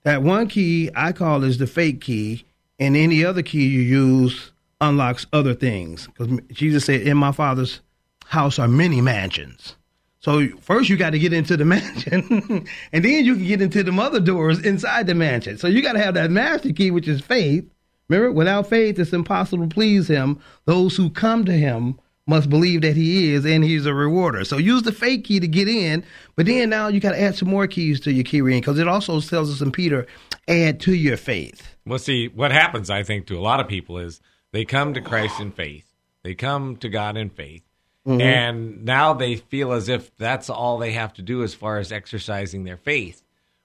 That 0.05 0.23
one 0.23 0.47
key 0.47 0.91
I 0.95 1.11
call 1.11 1.43
is 1.43 1.59
the 1.59 1.67
fake 1.67 2.01
key, 2.01 2.45
and 2.79 2.97
any 2.97 3.25
other 3.25 3.43
key 3.43 3.67
you 3.67 3.81
use 3.81 4.53
unlocks 4.81 5.27
other 5.33 5.55
things. 5.55 6.07
Because 6.07 6.39
Jesus 6.53 6.85
said, 6.85 7.01
"In 7.01 7.17
my 7.17 7.33
Father's 7.33 7.81
house 8.27 8.61
are 8.61 8.69
many 8.69 9.01
mansions." 9.01 9.75
So 10.21 10.47
first 10.61 10.89
you 10.89 10.97
got 10.97 11.11
to 11.11 11.19
get 11.19 11.33
into 11.33 11.57
the 11.57 11.65
mansion, 11.77 12.65
and 12.93 13.05
then 13.05 13.25
you 13.25 13.35
can 13.35 13.45
get 13.45 13.61
into 13.61 13.83
the 13.83 13.93
other 13.93 14.21
doors 14.21 14.61
inside 14.61 15.09
the 15.09 15.17
mansion. 15.17 15.59
So 15.59 15.67
you 15.67 15.83
got 15.83 15.95
to 15.95 15.99
have 15.99 16.15
that 16.15 16.31
master 16.31 16.73
key, 16.73 16.93
which 16.93 17.09
is 17.09 17.21
faith. 17.21 17.69
Remember, 18.09 18.31
without 18.31 18.69
faith, 18.69 19.01
it's 19.01 19.13
impossible 19.13 19.67
to 19.67 19.75
please 19.75 20.07
Him. 20.07 20.39
Those 20.65 20.97
who 20.97 21.11
come 21.11 21.45
to 21.45 21.53
Him 21.53 21.99
must 22.31 22.49
believe 22.49 22.81
that 22.81 22.97
He 22.97 23.35
is, 23.35 23.45
and 23.45 23.63
He's 23.63 23.85
a 23.85 23.93
rewarder. 23.93 24.45
So 24.45 24.57
use 24.57 24.83
the 24.83 24.93
fake 24.93 25.25
key 25.25 25.41
to 25.41 25.49
get 25.49 25.69
in, 25.69 26.05
but 26.37 26.47
then 26.47 26.71
now 26.71 26.89
you 26.89 27.01
got 27.01 27.13
to 27.13 27.21
add 27.21 27.35
some 27.35 27.51
more 27.51 27.67
keys 27.67 28.01
to 28.01 28.13
your 28.13 28.25
key 28.25 28.41
ring 28.41 28.61
because 28.61 28.79
it 28.79 28.89
also 28.89 29.21
tells 29.21 29.53
us 29.53 29.61
in 29.61 29.73
Peter, 29.73 30.07
add 30.49 30.81
to 30.81 30.95
your 30.95 31.19
faith. 31.19 31.75
Well, 31.85 31.99
see, 31.99 32.29
what 32.29 32.53
happens, 32.53 32.89
I 32.89 33.03
think, 33.03 33.27
to 33.27 33.39
a 33.39 33.41
lot 33.41 33.61
of 33.61 33.69
people 33.69 33.99
is 33.99 34.23
they 34.53 34.65
come 34.65 34.95
to 34.95 35.03
Christ 35.03 35.41
in 35.41 35.53
faith. 35.53 35.87
They 36.23 36.35
come 36.35 36.77
to 36.77 36.89
God 36.89 37.17
in 37.17 37.29
faith 37.29 37.63
Mm-hmm. 38.07 38.21
And 38.21 38.85
now 38.85 39.13
they 39.13 39.37
feel 39.37 39.73
as 39.73 39.89
if 39.89 40.15
that's 40.17 40.49
all 40.49 40.79
they 40.79 40.93
have 40.93 41.13
to 41.15 41.23
do 41.23 41.43
as 41.43 41.55
far 41.55 41.79
as 41.79 41.93
exercising 41.93 42.65
their 42.65 42.79
faith. 42.79 43.23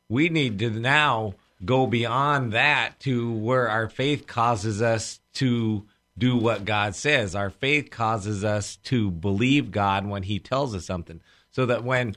We 0.10 0.30
need 0.30 0.60
to 0.60 0.70
now 0.70 1.36
go 1.64 1.88
beyond 1.88 2.52
that 2.52 3.00
to 3.02 3.32
where 3.32 3.70
our 3.70 3.90
faith 3.90 4.28
causes 4.28 4.82
us 4.82 5.20
to 5.36 5.86
do 6.18 6.38
what 6.38 6.66
God 6.66 6.96
says. 6.96 7.36
Our 7.36 7.50
faith 7.50 7.90
causes 7.90 8.44
us 8.44 8.78
to 8.84 9.12
believe 9.12 9.72
God 9.72 10.08
when 10.08 10.24
he 10.24 10.40
tells 10.40 10.74
us 10.76 10.86
something. 10.86 11.22
So 11.52 11.66
that 11.68 11.84
when 11.84 12.16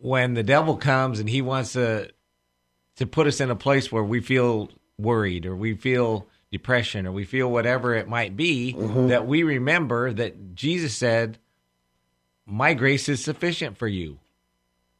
when 0.00 0.34
the 0.34 0.42
devil 0.42 0.76
comes 0.76 1.18
and 1.18 1.28
he 1.28 1.42
wants 1.42 1.72
to 1.72 2.10
to 2.96 3.06
put 3.06 3.26
us 3.26 3.40
in 3.40 3.50
a 3.50 3.56
place 3.56 3.90
where 3.92 4.04
we 4.04 4.20
feel 4.20 4.70
worried 4.98 5.46
or 5.46 5.54
we 5.54 5.74
feel 5.74 6.26
depression 6.50 7.06
or 7.06 7.12
we 7.12 7.24
feel 7.24 7.50
whatever 7.50 7.94
it 7.94 8.08
might 8.08 8.36
be, 8.36 8.74
mm-hmm. 8.76 9.08
that 9.08 9.26
we 9.26 9.42
remember 9.42 10.12
that 10.12 10.54
Jesus 10.54 10.96
said, 10.96 11.38
My 12.46 12.74
grace 12.74 13.08
is 13.08 13.22
sufficient 13.22 13.76
for 13.76 13.88
you. 13.88 14.18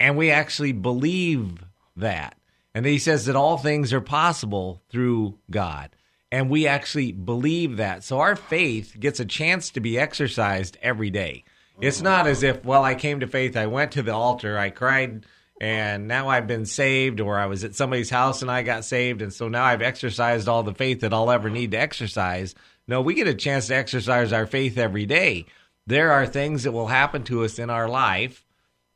And 0.01 0.17
we 0.17 0.31
actually 0.31 0.73
believe 0.73 1.65
that. 1.97 2.37
And 2.75 2.87
he 2.87 2.99
says 2.99 3.27
that 3.27 3.35
all 3.35 3.59
things 3.59 3.93
are 3.93 4.01
possible 4.01 4.83
through 4.89 5.39
God. 5.51 5.91
And 6.31 6.51
we 6.51 6.67
actually 6.67 7.13
believe 7.13 7.79
that. 7.79 8.05
So 8.05 8.21
our 8.21 8.37
faith 8.37 8.97
gets 8.99 9.19
a 9.19 9.25
chance 9.25 9.71
to 9.71 9.81
be 9.81 9.99
exercised 9.99 10.77
every 10.83 11.11
day. 11.11 11.45
It's 11.81 12.03
not 12.03 12.27
as 12.27 12.43
if, 12.43 12.65
well, 12.65 12.83
I 12.83 12.97
came 12.97 13.21
to 13.21 13.29
faith, 13.29 13.57
I 13.57 13.67
went 13.67 13.93
to 13.93 14.03
the 14.03 14.13
altar, 14.13 14.59
I 14.59 14.71
cried 14.71 15.25
and 15.61 16.07
now 16.07 16.29
I've 16.29 16.47
been 16.47 16.67
saved, 16.67 17.21
or 17.21 17.39
I 17.39 17.47
was 17.47 17.65
at 17.65 17.75
somebody's 17.75 18.11
house 18.11 18.43
and 18.43 18.51
I 18.51 18.63
got 18.63 18.85
saved, 18.85 19.23
and 19.23 19.33
so 19.33 19.49
now 19.49 19.65
I've 19.65 19.83
exercised 19.83 20.49
all 20.49 20.63
the 20.63 20.75
faith 20.75 21.01
that 21.01 21.13
I'll 21.13 21.31
ever 21.31 21.51
need 21.51 21.73
to 21.73 21.81
exercise. 21.81 22.55
No, 22.87 23.01
we 23.01 23.15
get 23.15 23.27
a 23.27 23.35
chance 23.35 23.67
to 23.67 23.75
exercise 23.75 24.33
our 24.33 24.47
faith 24.47 24.79
every 24.79 25.05
day. 25.05 25.47
There 25.87 26.13
are 26.13 26.27
things 26.27 26.63
that 26.63 26.73
will 26.73 26.87
happen 26.87 27.25
to 27.25 27.45
us 27.45 27.59
in 27.59 27.71
our 27.71 27.89
life 27.89 28.47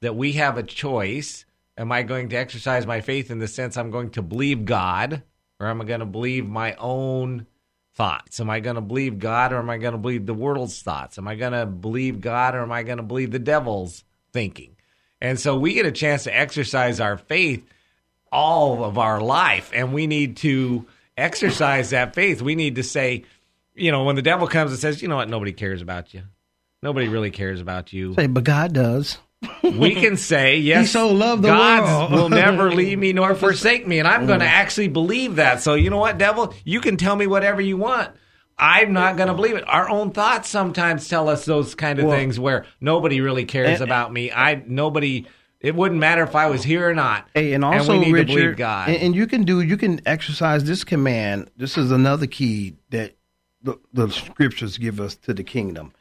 that 0.02 0.14
we 0.14 0.32
have 0.32 0.56
a 0.56 0.62
choice. 0.62 1.44
Am 1.76 1.90
I 1.90 2.02
going 2.02 2.28
to 2.28 2.36
exercise 2.36 2.86
my 2.86 3.00
faith 3.00 3.30
in 3.30 3.38
the 3.38 3.48
sense 3.48 3.76
I'm 3.76 3.90
going 3.90 4.10
to 4.10 4.22
believe 4.22 4.64
God, 4.64 5.22
or 5.62 5.68
am 5.68 5.80
I 5.80 5.84
going 5.84 6.00
to 6.00 6.06
believe 6.06 6.48
my 6.48 6.74
own 6.74 7.46
thoughts? 7.94 8.40
Am 8.40 8.50
I 8.50 8.60
going 8.60 8.76
to 8.76 8.82
believe 8.82 9.18
God, 9.18 9.52
or 9.52 9.58
am 9.58 9.70
I 9.70 9.78
going 9.78 9.92
to 9.92 9.98
believe 9.98 10.26
the 10.26 10.34
world's 10.34 10.82
thoughts? 10.82 11.18
Am 11.18 11.28
I 11.28 11.36
going 11.36 11.52
to 11.52 11.66
believe 11.66 12.20
God, 12.20 12.54
or 12.54 12.62
am 12.62 12.72
I 12.72 12.82
going 12.82 12.96
to 12.96 13.02
believe 13.02 13.30
the 13.30 13.38
devil's 13.38 14.04
thinking? 14.32 14.76
And 15.20 15.38
so 15.38 15.56
we 15.56 15.74
get 15.74 15.86
a 15.86 15.92
chance 15.92 16.24
to 16.24 16.36
exercise 16.36 16.98
our 16.98 17.16
faith 17.16 17.64
all 18.32 18.82
of 18.82 18.98
our 18.98 19.20
life. 19.20 19.70
And 19.72 19.92
we 19.92 20.06
need 20.08 20.38
to 20.38 20.86
exercise 21.16 21.90
that 21.90 22.14
faith. 22.14 22.42
We 22.42 22.56
need 22.56 22.74
to 22.76 22.82
say, 22.82 23.24
you 23.74 23.92
know, 23.92 24.04
when 24.04 24.16
the 24.16 24.22
devil 24.22 24.48
comes 24.48 24.72
and 24.72 24.80
says, 24.80 25.00
you 25.00 25.08
know 25.08 25.16
what, 25.16 25.28
nobody 25.28 25.52
cares 25.52 25.82
about 25.82 26.12
you. 26.12 26.22
Nobody 26.82 27.06
really 27.06 27.30
cares 27.30 27.60
about 27.60 27.92
you. 27.92 28.14
Say, 28.14 28.26
but 28.26 28.42
God 28.42 28.72
does. 28.72 29.18
We 29.62 29.94
can 29.94 30.16
say, 30.16 30.56
yes, 30.58 30.86
he 30.86 30.86
so 30.92 31.12
loved 31.12 31.42
the 31.42 31.48
God 31.48 32.12
will 32.12 32.28
never 32.28 32.70
leave 32.70 32.98
me 32.98 33.12
nor 33.12 33.34
forsake 33.36 33.86
me. 33.86 33.98
And 33.98 34.08
I'm 34.08 34.26
going 34.26 34.40
to 34.40 34.46
oh. 34.46 34.48
actually 34.48 34.88
believe 34.88 35.36
that. 35.36 35.62
So, 35.62 35.74
you 35.74 35.90
know 35.90 35.98
what, 35.98 36.18
devil? 36.18 36.54
You 36.64 36.80
can 36.80 36.96
tell 36.96 37.16
me 37.16 37.26
whatever 37.26 37.60
you 37.60 37.76
want. 37.76 38.10
I'm 38.58 38.92
not 38.92 39.16
going 39.16 39.28
to 39.28 39.34
believe 39.34 39.56
it. 39.56 39.64
Our 39.66 39.88
own 39.88 40.12
thoughts 40.12 40.48
sometimes 40.48 41.08
tell 41.08 41.28
us 41.28 41.44
those 41.44 41.74
kind 41.74 41.98
of 41.98 42.06
well, 42.06 42.16
things 42.16 42.38
where 42.38 42.66
nobody 42.80 43.20
really 43.20 43.44
cares 43.44 43.80
and, 43.80 43.90
about 43.90 44.12
me. 44.12 44.30
I 44.30 44.62
nobody. 44.66 45.26
It 45.60 45.76
wouldn't 45.76 46.00
matter 46.00 46.24
if 46.24 46.34
I 46.34 46.48
was 46.48 46.64
here 46.64 46.88
or 46.88 46.94
not. 46.94 47.28
Hey, 47.34 47.52
and 47.52 47.64
also, 47.64 48.00
and 48.00 48.12
Richard, 48.12 48.60
and, 48.60 48.96
and, 48.96 49.14
you 49.14 49.28
can 49.28 49.44
do, 49.44 49.60
you 49.60 49.76
can 49.76 50.00
exercise 50.06 50.64
this 50.64 50.82
command. 50.82 51.52
This 51.56 51.78
is 51.78 51.92
another 51.92 52.26
key 52.26 52.74
that 52.90 53.14
the, 53.62 53.78
the 53.92 54.08
scriptures 54.10 54.76
give 54.76 55.00
us 55.00 55.14
to 55.16 55.32
the 55.32 55.44
kingdom. 55.44 55.92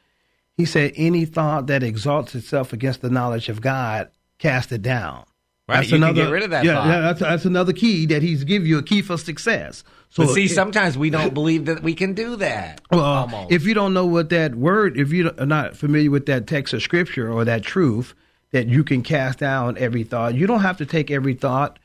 He 0.56 0.64
said, 0.64 0.92
"Any 0.96 1.24
thought 1.24 1.66
that 1.68 1.82
exalts 1.82 2.34
itself 2.34 2.72
against 2.72 3.00
the 3.00 3.10
knowledge 3.10 3.48
of 3.48 3.60
God, 3.60 4.10
cast 4.38 4.72
it 4.72 4.82
down." 4.82 5.24
Right, 5.68 5.76
that's 5.76 5.90
you 5.90 5.96
another, 5.96 6.24
get 6.24 6.30
rid 6.30 6.42
of 6.42 6.50
that. 6.50 6.64
Yeah, 6.64 6.74
thought. 6.74 6.86
yeah 6.88 7.00
that's, 7.00 7.20
that's 7.20 7.44
another 7.44 7.72
key 7.72 8.06
that 8.06 8.20
he's 8.20 8.44
give 8.44 8.66
you 8.66 8.78
a 8.78 8.82
key 8.82 9.00
for 9.00 9.16
success. 9.16 9.84
So 10.10 10.24
but 10.26 10.34
see, 10.34 10.48
sometimes 10.48 10.98
we 10.98 11.08
don't 11.08 11.32
believe 11.32 11.66
that 11.66 11.82
we 11.82 11.94
can 11.94 12.14
do 12.14 12.36
that. 12.36 12.80
Well, 12.90 13.46
if 13.48 13.64
you 13.64 13.72
don't 13.72 13.94
know 13.94 14.04
what 14.04 14.28
that 14.30 14.54
word, 14.54 14.98
if 14.98 15.12
you're 15.12 15.32
not 15.46 15.76
familiar 15.76 16.10
with 16.10 16.26
that 16.26 16.46
text 16.46 16.74
of 16.74 16.82
scripture 16.82 17.32
or 17.32 17.44
that 17.46 17.62
truth, 17.62 18.14
that 18.50 18.68
you 18.68 18.84
can 18.84 19.02
cast 19.02 19.38
down 19.38 19.78
every 19.78 20.04
thought. 20.04 20.34
You 20.34 20.46
don't 20.46 20.60
have 20.60 20.76
to 20.78 20.86
take 20.86 21.10
every 21.10 21.34
thought 21.34 21.78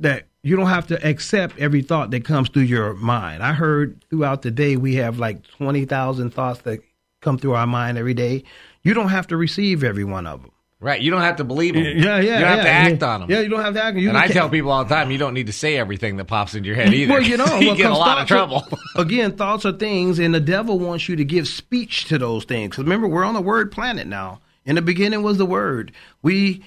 that 0.00 0.24
you 0.42 0.56
don't 0.56 0.66
have 0.66 0.86
to 0.88 1.08
accept 1.08 1.58
every 1.58 1.82
thought 1.82 2.10
that 2.10 2.24
comes 2.24 2.48
through 2.48 2.62
your 2.62 2.94
mind. 2.94 3.42
I 3.42 3.52
heard 3.52 4.04
throughout 4.10 4.42
the 4.42 4.50
day 4.50 4.76
we 4.76 4.96
have 4.96 5.18
like 5.18 5.46
20,000 5.48 6.30
thoughts 6.30 6.60
that 6.62 6.80
come 7.20 7.38
through 7.38 7.54
our 7.54 7.66
mind 7.66 7.98
every 7.98 8.14
day. 8.14 8.44
You 8.82 8.94
don't 8.94 9.08
have 9.08 9.26
to 9.28 9.36
receive 9.36 9.84
every 9.84 10.04
one 10.04 10.26
of 10.26 10.42
them. 10.42 10.52
Right. 10.80 11.00
You 11.00 11.10
don't 11.10 11.22
have 11.22 11.36
to 11.36 11.44
believe 11.44 11.74
them. 11.74 11.82
Yeah, 11.82 11.90
yeah. 11.92 11.94
You 11.96 12.04
don't 12.04 12.22
yeah, 12.22 12.54
have 12.54 12.62
to 12.62 12.70
act 12.70 13.02
yeah. 13.02 13.08
on 13.08 13.20
them. 13.20 13.30
Yeah, 13.30 13.40
you 13.40 13.48
don't 13.48 13.62
have 13.62 13.74
to 13.74 13.82
act. 13.82 13.96
You 13.96 14.10
and 14.10 14.18
I 14.18 14.28
tell 14.28 14.48
people 14.48 14.70
all 14.70 14.84
the 14.84 14.94
time, 14.94 15.10
you 15.10 15.18
don't 15.18 15.34
need 15.34 15.48
to 15.48 15.52
say 15.52 15.76
everything 15.76 16.16
that 16.18 16.26
pops 16.26 16.54
into 16.54 16.68
your 16.68 16.76
head 16.76 16.94
either. 16.94 17.14
Well, 17.14 17.22
you 17.22 17.36
know, 17.36 17.58
you 17.58 17.74
get 17.74 17.90
a 17.90 17.94
lot 17.94 18.18
of 18.22 18.28
trouble. 18.28 18.64
Are, 18.70 18.78
again, 19.02 19.36
thoughts 19.36 19.66
are 19.66 19.72
things, 19.72 20.20
and 20.20 20.32
the 20.32 20.40
devil 20.40 20.78
wants 20.78 21.08
you 21.08 21.16
to 21.16 21.24
give 21.24 21.48
speech 21.48 22.04
to 22.06 22.18
those 22.18 22.44
things. 22.44 22.70
Because 22.70 22.84
remember, 22.84 23.08
we're 23.08 23.24
on 23.24 23.34
the 23.34 23.40
word 23.40 23.72
planet 23.72 24.06
now. 24.06 24.40
In 24.64 24.76
the 24.76 24.82
beginning 24.82 25.22
was 25.22 25.38
the 25.38 25.46
word. 25.46 25.90
We, 26.22 26.62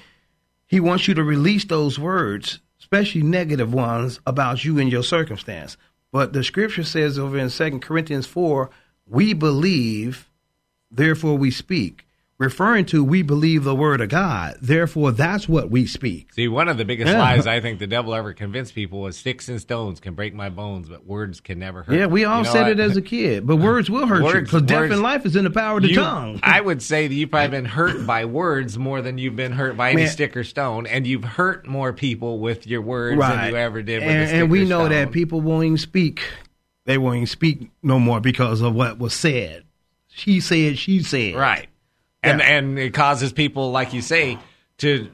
he 0.67 0.81
wants 0.81 1.07
you 1.07 1.13
to 1.13 1.23
release 1.23 1.63
those 1.63 1.97
words, 1.97 2.59
especially 2.81 3.21
negative 3.21 3.73
ones 3.73 4.19
about 4.27 4.65
you 4.65 4.77
and 4.77 4.91
your 4.91 5.03
circumstance. 5.03 5.77
But 6.11 6.33
the 6.33 6.43
scripture 6.43 6.83
says 6.83 7.17
over 7.17 7.37
in 7.37 7.49
Second 7.49 7.81
Corinthians 7.81 8.27
four, 8.27 8.71
we 9.07 9.33
believe, 9.33 10.29
therefore 10.91 11.37
we 11.37 11.51
speak 11.51 12.05
referring 12.41 12.83
to 12.83 13.03
we 13.03 13.21
believe 13.21 13.63
the 13.63 13.75
word 13.75 14.01
of 14.01 14.09
God. 14.09 14.57
Therefore, 14.59 15.11
that's 15.11 15.47
what 15.47 15.69
we 15.69 15.85
speak. 15.85 16.33
See, 16.33 16.47
one 16.47 16.67
of 16.69 16.77
the 16.79 16.85
biggest 16.85 17.13
yeah. 17.13 17.19
lies 17.19 17.45
I 17.45 17.61
think 17.61 17.77
the 17.77 17.85
devil 17.85 18.15
ever 18.15 18.33
convinced 18.33 18.73
people 18.73 19.01
was 19.01 19.15
sticks 19.15 19.47
and 19.47 19.61
stones 19.61 19.99
can 19.99 20.15
break 20.15 20.33
my 20.33 20.49
bones, 20.49 20.89
but 20.89 21.05
words 21.05 21.39
can 21.39 21.59
never 21.59 21.83
hurt. 21.83 21.95
Yeah, 21.95 22.07
we 22.07 22.25
all 22.25 22.39
you 22.39 22.45
know 22.45 22.51
said 22.51 22.67
it 22.67 22.79
as 22.79 22.97
a 22.97 23.01
kid, 23.01 23.45
but 23.45 23.55
words 23.57 23.91
will 23.91 24.07
hurt 24.07 24.23
words, 24.23 24.33
you 24.33 24.41
because 24.41 24.63
death 24.63 24.91
and 24.91 25.03
life 25.03 25.23
is 25.27 25.35
in 25.35 25.43
the 25.43 25.51
power 25.51 25.77
of 25.77 25.83
the 25.83 25.89
you, 25.89 25.95
tongue. 25.95 26.39
I 26.41 26.59
would 26.59 26.81
say 26.81 27.07
that 27.07 27.13
you've 27.13 27.29
probably 27.29 27.49
been 27.49 27.65
hurt 27.65 28.07
by 28.07 28.25
words 28.25 28.75
more 28.75 29.03
than 29.03 29.19
you've 29.19 29.35
been 29.35 29.51
hurt 29.51 29.77
by 29.77 29.91
any 29.91 30.03
Man. 30.03 30.11
stick 30.11 30.35
or 30.35 30.43
stone, 30.43 30.87
and 30.87 31.05
you've 31.05 31.23
hurt 31.23 31.67
more 31.67 31.93
people 31.93 32.39
with 32.39 32.65
your 32.65 32.81
words 32.81 33.19
right. 33.19 33.35
than 33.35 33.51
you 33.51 33.57
ever 33.57 33.83
did 33.83 34.01
with 34.01 34.09
and, 34.09 34.23
a 34.23 34.27
stick 34.27 34.41
And 34.41 34.51
we 34.51 34.65
know 34.65 34.79
stone. 34.79 34.89
that 34.89 35.11
people 35.11 35.41
won't 35.41 35.65
even 35.65 35.77
speak. 35.77 36.23
They 36.85 36.97
won't 36.97 37.17
even 37.17 37.27
speak 37.27 37.69
no 37.83 37.99
more 37.99 38.19
because 38.19 38.61
of 38.61 38.73
what 38.73 38.97
was 38.97 39.13
said. 39.13 39.63
She 40.13 40.39
said, 40.39 40.77
she 40.77 41.01
said. 41.03 41.35
Right 41.35 41.67
and 42.23 42.39
yeah. 42.39 42.45
and 42.45 42.79
it 42.79 42.93
causes 42.93 43.33
people, 43.33 43.71
like 43.71 43.93
you 43.93 44.01
say, 44.01 44.37
to 44.79 45.09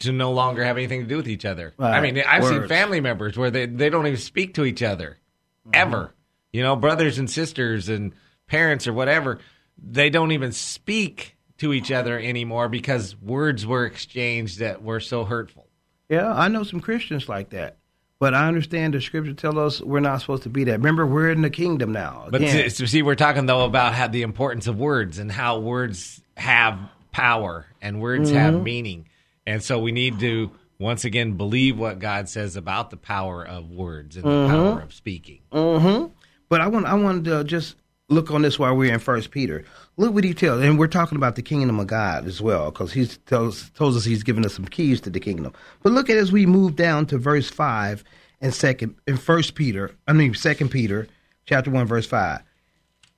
to 0.00 0.12
no 0.12 0.32
longer 0.32 0.64
have 0.64 0.76
anything 0.76 1.02
to 1.02 1.06
do 1.06 1.16
with 1.16 1.28
each 1.28 1.44
other. 1.44 1.72
Right. 1.78 1.94
I 1.94 2.00
mean, 2.00 2.22
I've 2.26 2.44
seen 2.44 2.68
family 2.68 3.00
members 3.00 3.38
where 3.38 3.50
they, 3.50 3.66
they 3.66 3.90
don't 3.90 4.06
even 4.06 4.18
speak 4.18 4.54
to 4.54 4.64
each 4.64 4.82
other 4.82 5.18
mm-hmm. 5.66 5.70
ever. 5.72 6.14
You 6.52 6.62
know, 6.62 6.76
brothers 6.76 7.18
and 7.18 7.30
sisters 7.30 7.88
and 7.88 8.12
parents 8.46 8.86
or 8.86 8.92
whatever, 8.92 9.38
they 9.78 10.10
don't 10.10 10.32
even 10.32 10.52
speak 10.52 11.36
to 11.58 11.72
each 11.72 11.90
other 11.90 12.18
anymore 12.18 12.68
because 12.68 13.16
words 13.16 13.66
were 13.66 13.86
exchanged 13.86 14.58
that 14.58 14.82
were 14.82 15.00
so 15.00 15.24
hurtful. 15.24 15.68
Yeah, 16.08 16.32
I 16.32 16.48
know 16.48 16.64
some 16.64 16.80
Christians 16.80 17.28
like 17.28 17.50
that. 17.50 17.78
But 18.24 18.32
I 18.32 18.48
understand 18.48 18.94
the 18.94 19.02
scripture 19.02 19.34
tell 19.34 19.58
us 19.58 19.82
we're 19.82 20.00
not 20.00 20.22
supposed 20.22 20.44
to 20.44 20.48
be 20.48 20.64
that. 20.64 20.78
Remember, 20.78 21.04
we're 21.06 21.30
in 21.30 21.42
the 21.42 21.50
kingdom 21.50 21.92
now. 21.92 22.26
But 22.30 22.40
Again, 22.40 22.70
see, 22.70 22.86
see, 22.86 23.02
we're 23.02 23.16
talking 23.16 23.44
though 23.44 23.66
about 23.66 23.92
how 23.92 24.08
the 24.08 24.22
importance 24.22 24.66
of 24.66 24.78
words 24.78 25.18
and 25.18 25.30
how 25.30 25.58
words 25.58 26.22
have 26.38 26.78
power 27.12 27.66
and 27.82 28.00
words 28.00 28.30
have 28.30 28.54
mm-hmm. 28.54 28.64
meaning, 28.64 29.08
and 29.46 29.62
so 29.62 29.78
we 29.78 29.92
need 29.92 30.20
to 30.20 30.50
once 30.78 31.04
again 31.04 31.36
believe 31.36 31.78
what 31.78 31.98
God 31.98 32.30
says 32.30 32.56
about 32.56 32.88
the 32.88 32.96
power 32.96 33.46
of 33.46 33.70
words 33.70 34.16
and 34.16 34.24
the 34.24 34.30
mm-hmm. 34.30 34.54
power 34.54 34.80
of 34.80 34.94
speaking. 34.94 35.40
Mm-hmm. 35.52 36.06
But 36.48 36.62
I 36.62 36.68
want 36.68 36.86
I 36.86 36.94
wanted 36.94 37.26
to 37.26 37.44
just 37.44 37.76
look 38.08 38.30
on 38.30 38.40
this 38.40 38.58
while 38.58 38.74
we're 38.74 38.94
in 38.94 39.00
First 39.00 39.32
Peter. 39.32 39.66
Look 39.96 40.12
what 40.12 40.24
he 40.24 40.34
tells, 40.34 40.60
and 40.62 40.76
we're 40.76 40.88
talking 40.88 41.16
about 41.16 41.36
the 41.36 41.42
kingdom 41.42 41.78
of 41.78 41.86
God 41.86 42.26
as 42.26 42.40
well, 42.40 42.72
because 42.72 42.92
he 42.92 43.06
tells 43.06 43.70
tells 43.70 43.96
us 43.96 44.04
he's 44.04 44.24
given 44.24 44.44
us 44.44 44.54
some 44.54 44.64
keys 44.64 45.00
to 45.02 45.10
the 45.10 45.20
kingdom. 45.20 45.52
But 45.82 45.92
look 45.92 46.10
at 46.10 46.16
as 46.16 46.32
we 46.32 46.46
move 46.46 46.74
down 46.74 47.06
to 47.06 47.18
verse 47.18 47.48
five 47.48 48.02
and 48.40 48.52
second 48.52 48.96
in 49.06 49.16
First 49.16 49.54
Peter, 49.54 49.92
I 50.08 50.12
mean 50.12 50.34
Second 50.34 50.70
Peter, 50.70 51.06
chapter 51.46 51.70
one, 51.70 51.86
verse 51.86 52.06
five. 52.06 52.42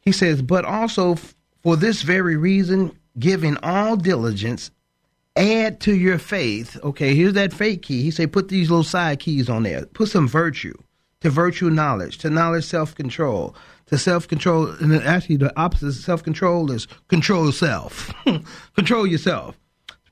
He 0.00 0.12
says, 0.12 0.42
"But 0.42 0.66
also 0.66 1.16
for 1.62 1.76
this 1.76 2.02
very 2.02 2.36
reason, 2.36 2.92
giving 3.18 3.56
all 3.62 3.96
diligence, 3.96 4.70
add 5.34 5.80
to 5.80 5.94
your 5.94 6.18
faith." 6.18 6.76
Okay, 6.84 7.14
here's 7.14 7.32
that 7.32 7.54
faith 7.54 7.82
key. 7.82 8.02
He 8.02 8.10
say, 8.10 8.26
put 8.26 8.48
these 8.48 8.68
little 8.68 8.84
side 8.84 9.18
keys 9.18 9.48
on 9.48 9.62
there. 9.62 9.86
Put 9.86 10.10
some 10.10 10.28
virtue 10.28 10.74
to 11.20 11.30
virtue 11.30 11.70
knowledge, 11.70 12.18
to 12.18 12.30
knowledge 12.30 12.64
self 12.64 12.94
control, 12.94 13.54
to 13.86 13.98
self 13.98 14.28
control, 14.28 14.68
and 14.80 14.92
actually 14.94 15.36
the 15.36 15.56
opposite 15.58 15.88
of 15.88 15.94
self 15.94 16.22
control 16.22 16.70
is 16.70 16.86
control 17.08 17.50
self, 17.52 18.12
control 18.74 19.06
yourself. 19.06 19.58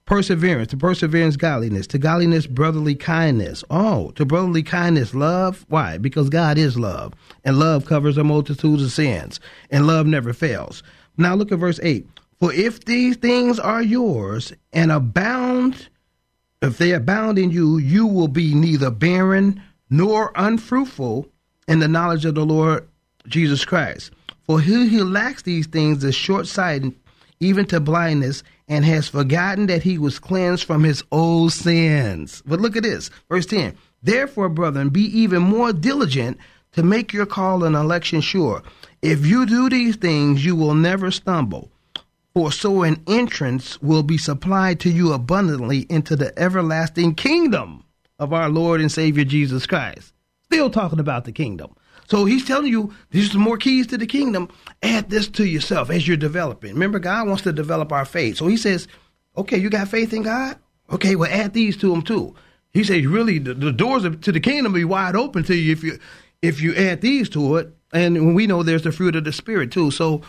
Perseverance, 0.07 0.69
to 0.69 0.77
perseverance, 0.77 1.35
godliness, 1.35 1.87
to 1.87 1.97
godliness, 1.97 2.47
brotherly 2.47 2.95
kindness. 2.95 3.65
Oh, 3.71 4.11
to 4.17 4.27
brotherly 4.27 4.63
kindness, 4.63 5.15
love. 5.15 5.65
Why? 5.71 5.97
Because 5.97 6.29
God 6.29 6.59
is 6.59 6.79
love, 6.79 7.15
and 7.43 7.59
love 7.59 7.87
covers 7.87 8.19
a 8.19 8.25
multitude 8.25 8.83
of 8.83 8.93
sins, 8.93 9.41
and 9.71 9.87
love 9.87 10.07
never 10.07 10.35
fails. 10.35 10.83
Now 11.17 11.35
look 11.35 11.53
at 11.53 11.59
verse 11.59 11.81
8. 11.83 12.07
For 12.39 12.53
if 12.53 12.85
these 12.85 13.17
things 13.17 13.59
are 13.59 13.83
yours 13.83 14.53
and 14.75 14.93
abound, 14.93 15.89
if 16.61 16.77
they 16.77 16.93
abound 16.93 17.39
in 17.39 17.51
you, 17.51 17.79
you 17.79 18.07
will 18.07 18.29
be 18.29 18.55
neither 18.55 18.91
barren 18.91 19.63
nor 19.97 20.33
unfruitful 20.35 21.25
in 21.69 21.79
the 21.79 21.87
knowledge 21.87 22.25
of 22.25 22.35
the 22.35 22.45
Lord 22.45 22.89
Jesus 23.29 23.65
Christ. 23.65 24.11
For 24.43 24.61
he 24.61 24.89
who 24.89 25.05
lacks 25.05 25.43
these 25.43 25.69
things 25.69 26.03
is 26.03 26.17
short 26.17 26.49
sighted, 26.49 26.93
even 27.39 27.65
to 27.67 27.79
blindness, 27.79 28.43
and 28.67 28.85
has 28.85 29.07
forgotten 29.07 29.67
that 29.67 29.85
he 29.85 29.97
was 29.97 30.19
cleansed 30.19 30.65
from 30.65 30.83
his 30.83 31.05
old 31.13 31.53
sins. 31.53 32.43
But 32.45 32.61
look 32.61 32.77
at 32.77 32.83
this, 32.83 33.09
verse 33.29 33.47
10. 33.47 33.77
Therefore, 34.03 34.49
brethren, 34.49 34.89
be 34.89 35.03
even 35.17 35.43
more 35.43 35.73
diligent 35.73 36.39
to 36.73 36.83
make 36.83 37.13
your 37.13 37.27
call 37.27 37.63
and 37.63 37.77
election 37.77 38.21
sure. 38.21 38.65
If 39.01 39.25
you 39.25 39.47
do 39.47 39.71
these 39.71 39.95
things, 39.95 40.45
you 40.45 40.57
will 40.57 40.75
never 40.75 41.13
stumble. 41.13 41.71
For 42.33 42.51
so 42.51 42.83
an 42.83 43.01
entrance 43.07 43.81
will 43.81 44.03
be 44.03 44.19
supplied 44.19 44.81
to 44.81 44.91
you 44.91 45.13
abundantly 45.13 45.87
into 45.89 46.17
the 46.17 46.37
everlasting 46.37 47.15
kingdom 47.15 47.84
of 48.25 48.33
our 48.33 48.49
Lord 48.49 48.81
and 48.81 48.91
Savior 48.91 49.25
Jesus 49.25 49.67
Christ. 49.67 50.13
Still 50.47 50.71
talking 50.71 51.01
about 51.01 51.25
the 51.25 51.33
kingdom. 51.33 51.75
So 52.07 52.25
he's 52.25 52.45
telling 52.45 52.71
you 52.71 52.93
these 53.11 53.35
are 53.35 53.39
more 53.39 53.57
keys 53.57 53.87
to 53.89 53.99
the 53.99 54.07
kingdom. 54.07 54.49
Add 54.83 55.09
this 55.09 55.29
to 55.29 55.47
yourself 55.47 55.91
as 55.91 56.07
you're 56.07 56.17
developing. 56.17 56.75
Remember, 56.75 56.99
God 56.99 57.29
wants 57.29 57.43
to 57.45 57.53
develop 57.53 57.93
our 57.93 58.05
faith. 58.05 58.37
So 58.37 58.47
he 58.47 58.57
says, 58.57 58.89
okay, 59.37 59.57
you 59.57 59.71
got 59.71 59.89
faith 59.89 60.13
in 60.13 60.23
God? 60.23 60.59
Okay, 60.91 61.17
well, 61.17 61.31
add 61.33 61.55
these 61.55 61.77
to 61.79 61.91
them 61.91 62.03
too. 62.03 62.35
He 62.73 62.85
says, 62.85 63.07
really, 63.07 63.39
the, 63.39 63.55
the 63.55 63.73
doors 63.73 64.03
to 64.03 64.33
the 64.33 64.41
kingdom 64.41 64.73
will 64.73 64.81
be 64.81 64.85
wide 64.85 65.17
open 65.17 65.45
to 65.45 65.55
you 65.55 65.73
if 65.73 65.83
you 65.83 65.99
if 66.43 66.61
you 66.61 66.75
add 66.75 67.01
these 67.01 67.29
to 67.31 67.57
it. 67.57 67.73
And 67.93 68.35
we 68.35 68.47
know 68.47 68.63
there's 68.63 68.83
the 68.83 68.93
fruit 68.93 69.17
of 69.17 69.25
the 69.25 69.33
spirit 69.33 69.71
too. 69.71 69.91
So 69.91 70.23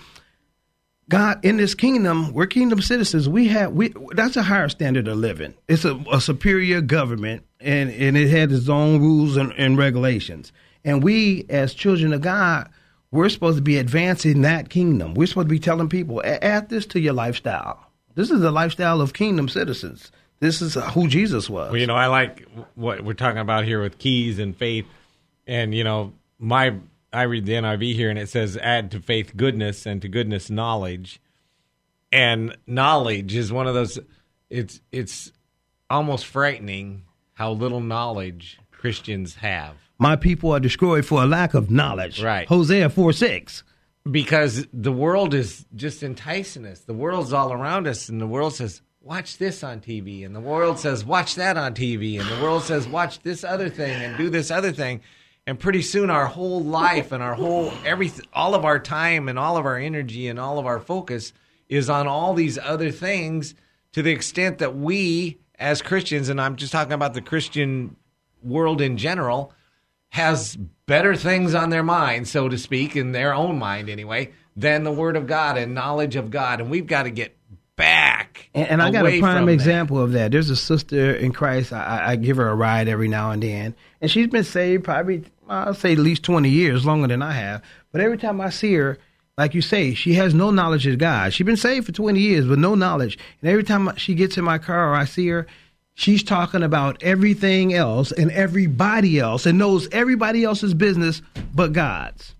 God, 1.09 1.43
in 1.45 1.57
this 1.57 1.75
kingdom, 1.75 2.33
we're 2.33 2.47
kingdom 2.47 2.81
citizens. 2.81 3.29
We 3.29 3.47
have 3.49 3.73
we 3.73 3.93
that's 4.13 4.37
a 4.37 4.43
higher 4.43 4.69
standard 4.69 5.07
of 5.07 5.17
living. 5.17 5.53
It's 5.67 5.85
a, 5.85 6.01
a 6.11 6.19
superior 6.19 6.81
government, 6.81 7.45
and 7.59 7.89
and 7.89 8.17
it 8.17 8.29
had 8.29 8.51
its 8.51 8.69
own 8.69 8.99
rules 8.99 9.37
and, 9.37 9.53
and 9.57 9.77
regulations. 9.77 10.51
And 10.83 11.03
we, 11.03 11.45
as 11.49 11.73
children 11.73 12.13
of 12.13 12.21
God, 12.21 12.69
we're 13.11 13.29
supposed 13.29 13.57
to 13.57 13.63
be 13.63 13.77
advancing 13.77 14.41
that 14.41 14.69
kingdom. 14.69 15.13
We're 15.15 15.27
supposed 15.27 15.47
to 15.47 15.53
be 15.53 15.59
telling 15.59 15.89
people, 15.89 16.21
add 16.23 16.69
this 16.69 16.85
to 16.87 16.99
your 16.99 17.13
lifestyle. 17.13 17.79
This 18.13 18.29
is 18.29 18.41
the 18.41 18.51
lifestyle 18.51 19.01
of 19.01 19.13
kingdom 19.13 19.49
citizens. 19.49 20.11
This 20.39 20.61
is 20.61 20.77
uh, 20.77 20.81
who 20.91 21.07
Jesus 21.07 21.49
was. 21.49 21.71
Well, 21.71 21.79
you 21.79 21.87
know, 21.87 21.95
I 21.95 22.07
like 22.07 22.45
what 22.75 23.03
we're 23.03 23.13
talking 23.13 23.39
about 23.39 23.65
here 23.65 23.81
with 23.81 23.97
keys 23.97 24.37
and 24.37 24.55
faith. 24.55 24.85
And, 25.47 25.73
you 25.73 25.83
know, 25.83 26.13
my 26.39 26.75
I 27.11 27.23
read 27.23 27.45
the 27.45 27.53
NIV 27.53 27.95
here 27.95 28.09
and 28.09 28.19
it 28.19 28.27
says 28.27 28.57
add 28.57 28.91
to 28.91 28.99
faith 28.99 29.37
goodness 29.37 29.85
and 29.85 30.01
to 30.01 30.09
goodness 30.09 30.49
knowledge. 30.49 31.21
And 32.11 32.57
knowledge 32.67 33.35
is 33.35 33.51
one 33.51 33.67
of 33.67 33.73
those 33.73 33.97
it's 34.49 34.81
it's 34.91 35.31
almost 35.89 36.25
frightening 36.25 37.04
how 37.35 37.51
little 37.51 37.81
knowledge 37.81 38.57
Christians 38.71 39.35
have. 39.35 39.75
My 39.97 40.15
people 40.15 40.51
are 40.51 40.59
destroyed 40.59 41.05
for 41.05 41.23
a 41.23 41.25
lack 41.25 41.53
of 41.53 41.71
knowledge. 41.71 42.21
Right. 42.21 42.47
Hosea 42.47 42.89
4 42.89 43.13
6. 43.13 43.63
because 44.11 44.67
the 44.71 44.91
world 44.91 45.33
is 45.33 45.65
just 45.75 46.03
enticing 46.03 46.65
us. 46.65 46.81
The 46.81 46.93
world's 46.93 47.33
all 47.33 47.51
around 47.51 47.87
us, 47.87 48.09
and 48.09 48.21
the 48.21 48.27
world 48.27 48.53
says, 48.53 48.81
"Watch 49.01 49.37
this 49.37 49.63
on 49.63 49.79
TV," 49.79 50.23
and 50.23 50.35
the 50.35 50.39
world 50.39 50.77
says, 50.77 51.03
"Watch 51.03 51.35
that 51.35 51.57
on 51.57 51.73
TV," 51.73 52.19
and 52.19 52.29
the 52.29 52.41
world 52.43 52.63
says, 52.63 52.87
"Watch 52.87 53.19
this 53.23 53.43
other 53.43 53.69
thing 53.69 54.03
and 54.03 54.17
do 54.17 54.29
this 54.29 54.51
other 54.51 54.71
thing." 54.71 55.01
And 55.47 55.59
pretty 55.59 55.81
soon, 55.81 56.09
our 56.09 56.27
whole 56.27 56.63
life 56.63 57.11
and 57.11 57.23
our 57.23 57.33
whole 57.35 57.71
everything, 57.85 58.25
all 58.33 58.53
of 58.55 58.65
our 58.65 58.79
time 58.79 59.27
and 59.27 59.37
all 59.39 59.57
of 59.57 59.65
our 59.65 59.77
energy 59.77 60.27
and 60.27 60.39
all 60.39 60.59
of 60.59 60.65
our 60.65 60.79
focus 60.79 61.33
is 61.69 61.89
on 61.89 62.07
all 62.07 62.33
these 62.33 62.57
other 62.59 62.91
things. 62.91 63.55
To 63.93 64.01
the 64.03 64.11
extent 64.11 64.57
that 64.57 64.75
we, 64.75 65.37
as 65.59 65.81
Christians, 65.81 66.29
and 66.29 66.39
I'm 66.39 66.55
just 66.55 66.71
talking 66.71 66.93
about 66.93 67.13
the 67.13 67.21
Christian 67.21 67.95
world 68.43 68.81
in 68.81 68.97
general, 68.97 69.53
has 70.09 70.55
better 70.85 71.15
things 71.15 71.53
on 71.53 71.69
their 71.69 71.83
mind, 71.83 72.27
so 72.27 72.47
to 72.47 72.57
speak, 72.57 72.95
in 72.95 73.11
their 73.11 73.33
own 73.33 73.59
mind 73.59 73.89
anyway, 73.89 74.31
than 74.55 74.83
the 74.83 74.91
Word 74.91 75.15
of 75.17 75.27
God 75.27 75.57
and 75.57 75.73
knowledge 75.73 76.15
of 76.15 76.31
God. 76.31 76.61
And 76.61 76.69
we've 76.69 76.87
got 76.87 77.03
to 77.03 77.09
get 77.09 77.35
back. 77.75 78.49
And, 78.53 78.67
and 78.69 78.81
I 78.81 78.91
got 78.91 79.05
a 79.05 79.19
prime 79.19 79.39
from 79.39 79.45
that. 79.47 79.51
example 79.51 79.99
of 79.99 80.13
that. 80.13 80.31
There's 80.31 80.49
a 80.49 80.55
sister 80.55 81.13
in 81.13 81.33
Christ. 81.33 81.73
I, 81.73 82.11
I- 82.11 82.15
give 82.15 82.37
her 82.37 82.47
a 82.47 82.55
ride 82.55 82.87
every 82.87 83.07
now 83.07 83.31
and 83.31 83.43
then, 83.43 83.75
and 84.01 84.09
she's 84.09 84.27
been 84.27 84.43
saved 84.43 84.83
probably 84.83 85.23
I'll 85.47 85.73
say 85.73 85.91
at 85.91 85.99
least 85.99 86.23
twenty 86.23 86.49
years, 86.49 86.85
longer 86.85 87.07
than 87.07 87.21
I 87.21 87.33
have. 87.33 87.61
But 87.91 88.01
every 88.01 88.17
time 88.17 88.41
I 88.41 88.49
see 88.49 88.73
her, 88.75 88.97
like 89.37 89.53
you 89.53 89.61
say, 89.61 89.93
she 89.93 90.13
has 90.13 90.33
no 90.33 90.49
knowledge 90.51 90.87
of 90.87 90.97
God. 90.97 91.33
She's 91.33 91.45
been 91.45 91.57
saved 91.57 91.85
for 91.85 91.91
twenty 91.91 92.21
years, 92.21 92.45
but 92.45 92.59
no 92.59 92.75
knowledge. 92.75 93.17
And 93.41 93.49
every 93.51 93.63
time 93.63 93.95
she 93.97 94.13
gets 94.15 94.37
in 94.37 94.43
my 94.43 94.57
car 94.57 94.91
or 94.91 94.95
I 94.95 95.05
see 95.05 95.27
her, 95.27 95.45
she's 95.93 96.23
talking 96.23 96.63
about 96.63 97.01
everything 97.03 97.73
else 97.73 98.11
and 98.11 98.31
everybody 98.31 99.19
else, 99.19 99.45
and 99.45 99.57
knows 99.57 99.87
everybody 99.91 100.43
else's 100.43 100.73
business 100.73 101.21
but 101.53 101.73
God's 101.73 102.33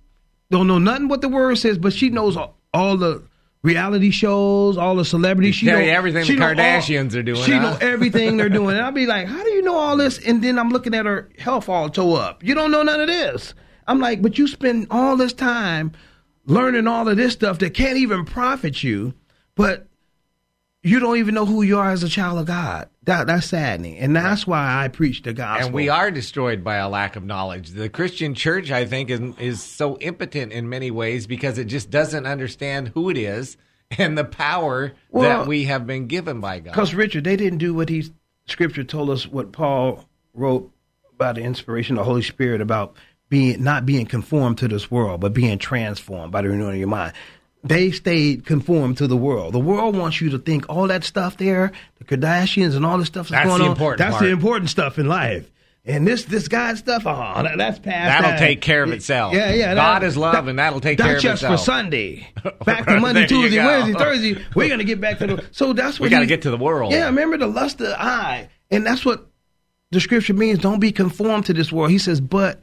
don't 0.52 0.68
know 0.68 0.78
nothing 0.80 1.08
what 1.08 1.22
the 1.22 1.28
word 1.28 1.58
says, 1.58 1.78
but 1.78 1.92
she 1.92 2.10
knows 2.10 2.38
all, 2.38 2.56
all 2.74 2.96
the 2.98 3.22
reality 3.64 4.12
shows, 4.12 4.78
all 4.78 4.96
the 4.96 5.04
celebrities. 5.04 5.56
She 5.56 5.66
tell 5.66 5.80
know 5.80 5.86
everything 5.86 6.24
she 6.24 6.34
the 6.36 6.40
know 6.40 6.48
all- 6.50 6.54
Kardashians 6.54 7.16
are 7.16 7.24
doing, 7.24 7.42
She 7.42 7.52
huh? 7.54 7.62
know 7.62 7.78
everything 7.82 8.38
they're 8.38 8.48
doing, 8.48 8.76
and 8.78 8.86
I'll 8.86 8.92
be 8.92 9.08
like, 9.08 9.28
"How 9.28 9.44
do 9.44 9.50
you 9.50 9.64
know 9.64 9.76
all 9.76 9.98
this?" 9.98 10.20
And 10.20 10.42
then 10.44 10.60
I'm 10.60 10.70
looking 10.70 10.94
at 10.94 11.06
her 11.08 11.30
health 11.40 11.68
all 11.68 11.90
toe 11.90 12.14
up. 12.14 12.44
You 12.44 12.54
don't 12.54 12.72
know 12.72 12.84
none 12.84 13.02
of 13.02 13.08
this. 13.08 13.54
I'm 13.88 14.00
like, 14.00 14.22
but 14.22 14.38
you 14.38 14.48
spend 14.48 14.88
all 14.92 15.18
this 15.18 15.34
time 15.34 15.92
learning 16.46 16.88
all 16.88 17.08
of 17.08 17.18
this 17.18 17.34
stuff 17.34 17.60
that 17.60 17.74
can't 17.74 17.98
even 17.98 18.26
profit 18.26 18.84
you, 18.84 19.14
but 19.56 19.88
you 20.84 21.00
don't 21.00 21.18
even 21.18 21.34
know 21.34 21.46
who 21.46 21.64
you 21.64 21.80
are 21.80 21.90
as 21.90 22.04
a 22.04 22.10
child 22.10 22.38
of 22.38 22.46
God. 22.46 22.90
That 23.04 23.28
that's 23.28 23.48
saddening, 23.48 23.98
and 23.98 24.16
that's 24.16 24.46
why 24.46 24.84
I 24.84 24.88
preach 24.88 25.24
the 25.24 25.34
gospel. 25.34 25.66
And 25.66 25.74
we 25.74 25.90
are 25.90 26.12
destroyed 26.12 26.64
by 26.64 26.76
a 26.76 26.88
lack 26.88 27.16
of 27.16 27.24
knowledge. 27.24 27.70
The 27.70 27.90
Christian 27.90 28.36
church, 28.36 28.72
I 28.72 28.86
think, 28.86 29.10
is, 29.10 29.22
is 29.40 29.64
so 29.64 29.98
impotent 29.98 30.52
in 30.52 30.70
many 30.70 30.92
ways 30.92 31.28
because 31.28 31.58
it 31.58 31.66
just 31.66 31.90
doesn't 31.90 32.26
understand 32.26 32.90
who 32.90 33.10
it 33.10 33.18
is 33.18 33.58
and 33.98 34.18
the 34.18 34.26
power 34.26 34.94
Well, 35.10 35.24
that 35.24 35.48
we 35.48 35.66
have 35.66 35.88
been 35.88 36.08
given 36.08 36.40
by 36.40 36.60
God. 36.60 36.72
Because 36.72 36.94
Richard, 36.94 37.24
they 37.24 37.36
didn't 37.36 37.60
do 37.60 37.74
what 37.74 37.90
he 37.90 38.12
Scripture 38.48 38.84
told 38.84 39.10
us. 39.10 39.28
What 39.28 39.52
Paul 39.52 40.06
wrote 40.34 40.72
about 41.14 41.36
the 41.36 41.42
inspiration 41.42 41.96
of 41.96 42.02
the 42.02 42.10
Holy 42.10 42.22
Spirit 42.22 42.62
about 42.62 42.96
being 43.30 43.64
not 43.64 43.86
being 43.86 44.06
conformed 44.06 44.58
to 44.60 44.68
this 44.68 44.90
world, 44.92 45.22
but 45.22 45.34
being 45.34 45.58
transformed 45.58 46.32
by 46.32 46.42
the 46.42 46.50
renewing 46.50 46.74
of 46.74 46.80
your 46.80 46.88
mind. 46.88 47.14
they 47.64 47.90
stayed 47.92 48.46
conformed 48.46 48.98
to 48.98 49.08
the 49.08 49.18
world. 49.18 49.54
The 49.54 49.60
world 49.60 49.96
wants 49.98 50.22
you 50.22 50.30
to 50.32 50.38
think 50.38 50.70
all 50.70 50.88
that 50.90 51.04
stuff 51.04 51.38
there, 51.38 51.72
the 51.98 52.04
Kardashians 52.06 52.76
and 52.76 52.86
all 52.86 52.98
the 53.00 53.06
stuff 53.06 53.30
that's, 53.30 53.44
That's 53.44 53.48
going 53.50 53.60
the 53.60 53.66
on. 53.66 53.72
important 53.72 53.98
that's 54.00 54.12
part. 54.18 54.24
the 54.26 54.30
important 54.32 54.70
stuff 54.70 55.00
in 55.00 55.08
life. 55.08 55.50
And 55.88 56.08
this 56.08 56.26
this 56.26 56.48
God 56.48 56.78
stuff, 56.80 57.04
oh, 57.06 57.44
that, 57.44 57.58
that's 57.60 57.78
past. 57.78 58.08
That'll 58.08 58.32
that. 58.32 58.40
take 58.40 58.60
care 58.62 58.82
of 58.84 58.92
itself. 58.92 59.34
Yeah, 59.36 59.54
yeah. 59.54 59.76
God 59.76 60.02
that- 60.02 60.08
is 60.08 60.18
love, 60.18 60.48
and 60.48 60.58
that'll 60.58 60.80
take 60.80 60.98
care 60.98 61.08
that's 61.14 61.18
of 61.20 61.22
just 61.24 61.44
itself. 61.44 61.60
for 61.60 61.64
Sunday. 61.66 62.28
Back 62.66 62.86
to 62.88 63.00
Monday, 63.00 63.28
Tuesday. 63.28 63.64
Wednesday, 63.64 63.94
Thursday. 63.94 64.46
We're 64.56 64.70
gonna 64.70 64.84
get 64.84 65.00
back 65.00 65.20
to 65.20 65.28
the. 65.28 65.46
So 65.52 65.74
that's 65.74 66.00
what 66.00 66.06
We 66.06 66.10
got 66.10 66.22
to 66.22 66.26
get 66.26 66.42
to 66.44 66.50
the 66.50 66.58
world. 66.58 66.92
yeah, 66.92 67.06
remember 67.06 67.38
the 67.38 67.46
lust 67.48 67.82
of 67.82 67.88
the 67.88 68.02
eye. 68.02 68.50
And 68.72 68.84
that's 68.84 69.06
what 69.06 69.28
the 69.92 70.00
scripture 70.02 70.34
means. 70.34 70.58
Don't 70.58 70.80
be 70.80 70.92
conformed 70.92 71.46
to 71.48 71.54
this 71.54 71.72
world. 71.72 71.92
He 71.92 72.00
says, 72.00 72.20
but 72.20 72.62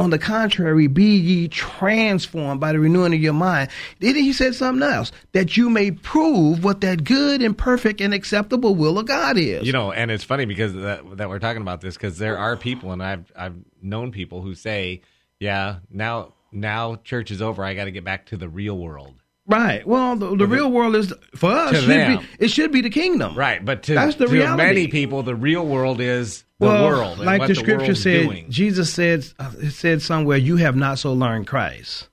on 0.00 0.08
the 0.08 0.18
contrary, 0.18 0.86
be 0.86 1.14
ye 1.16 1.46
transformed 1.48 2.58
by 2.58 2.72
the 2.72 2.80
renewing 2.80 3.12
of 3.12 3.20
your 3.20 3.34
mind. 3.34 3.68
Then 3.98 4.14
he 4.14 4.32
said 4.32 4.54
something 4.54 4.82
else, 4.82 5.12
that 5.32 5.58
you 5.58 5.68
may 5.68 5.90
prove 5.90 6.64
what 6.64 6.80
that 6.80 7.04
good 7.04 7.42
and 7.42 7.56
perfect 7.56 8.00
and 8.00 8.14
acceptable 8.14 8.74
will 8.74 8.98
of 8.98 9.06
God 9.06 9.36
is. 9.36 9.66
You 9.66 9.74
know, 9.74 9.92
and 9.92 10.10
it's 10.10 10.24
funny 10.24 10.46
because 10.46 10.72
that, 10.72 11.18
that 11.18 11.28
we're 11.28 11.38
talking 11.38 11.60
about 11.60 11.82
this 11.82 11.96
because 11.96 12.16
there 12.16 12.38
are 12.38 12.56
people, 12.56 12.92
and 12.92 13.02
I've 13.02 13.30
I've 13.36 13.56
known 13.82 14.10
people 14.10 14.40
who 14.40 14.54
say, 14.54 15.02
"Yeah, 15.38 15.80
now 15.90 16.32
now 16.50 16.96
church 17.04 17.30
is 17.30 17.42
over. 17.42 17.62
I 17.62 17.74
got 17.74 17.84
to 17.84 17.90
get 17.90 18.02
back 18.02 18.26
to 18.26 18.38
the 18.38 18.48
real 18.48 18.78
world." 18.78 19.19
Right. 19.50 19.86
Well, 19.86 20.16
the, 20.16 20.36
the 20.36 20.46
real 20.46 20.70
world 20.70 20.96
is, 20.96 21.12
for 21.34 21.50
us, 21.50 21.76
should 21.76 21.88
be, 21.88 22.26
it 22.38 22.48
should 22.48 22.72
be 22.72 22.80
the 22.80 22.90
kingdom. 22.90 23.36
Right, 23.36 23.64
but 23.64 23.82
to, 23.84 23.94
That's 23.94 24.16
the 24.16 24.26
to 24.26 24.32
reality. 24.32 24.62
many 24.62 24.88
people, 24.88 25.22
the 25.22 25.34
real 25.34 25.66
world 25.66 26.00
is 26.00 26.44
the 26.58 26.66
well, 26.66 26.86
world. 26.86 27.18
like 27.18 27.46
the 27.46 27.54
scripture 27.54 27.86
world's 27.86 28.02
said, 28.02 28.22
doing. 28.24 28.50
Jesus 28.50 28.92
said, 28.92 29.26
uh, 29.38 29.52
it 29.58 29.72
said 29.72 30.02
somewhere, 30.02 30.38
you 30.38 30.56
have 30.56 30.76
not 30.76 30.98
so 30.98 31.12
learned 31.12 31.46
Christ. 31.46 32.08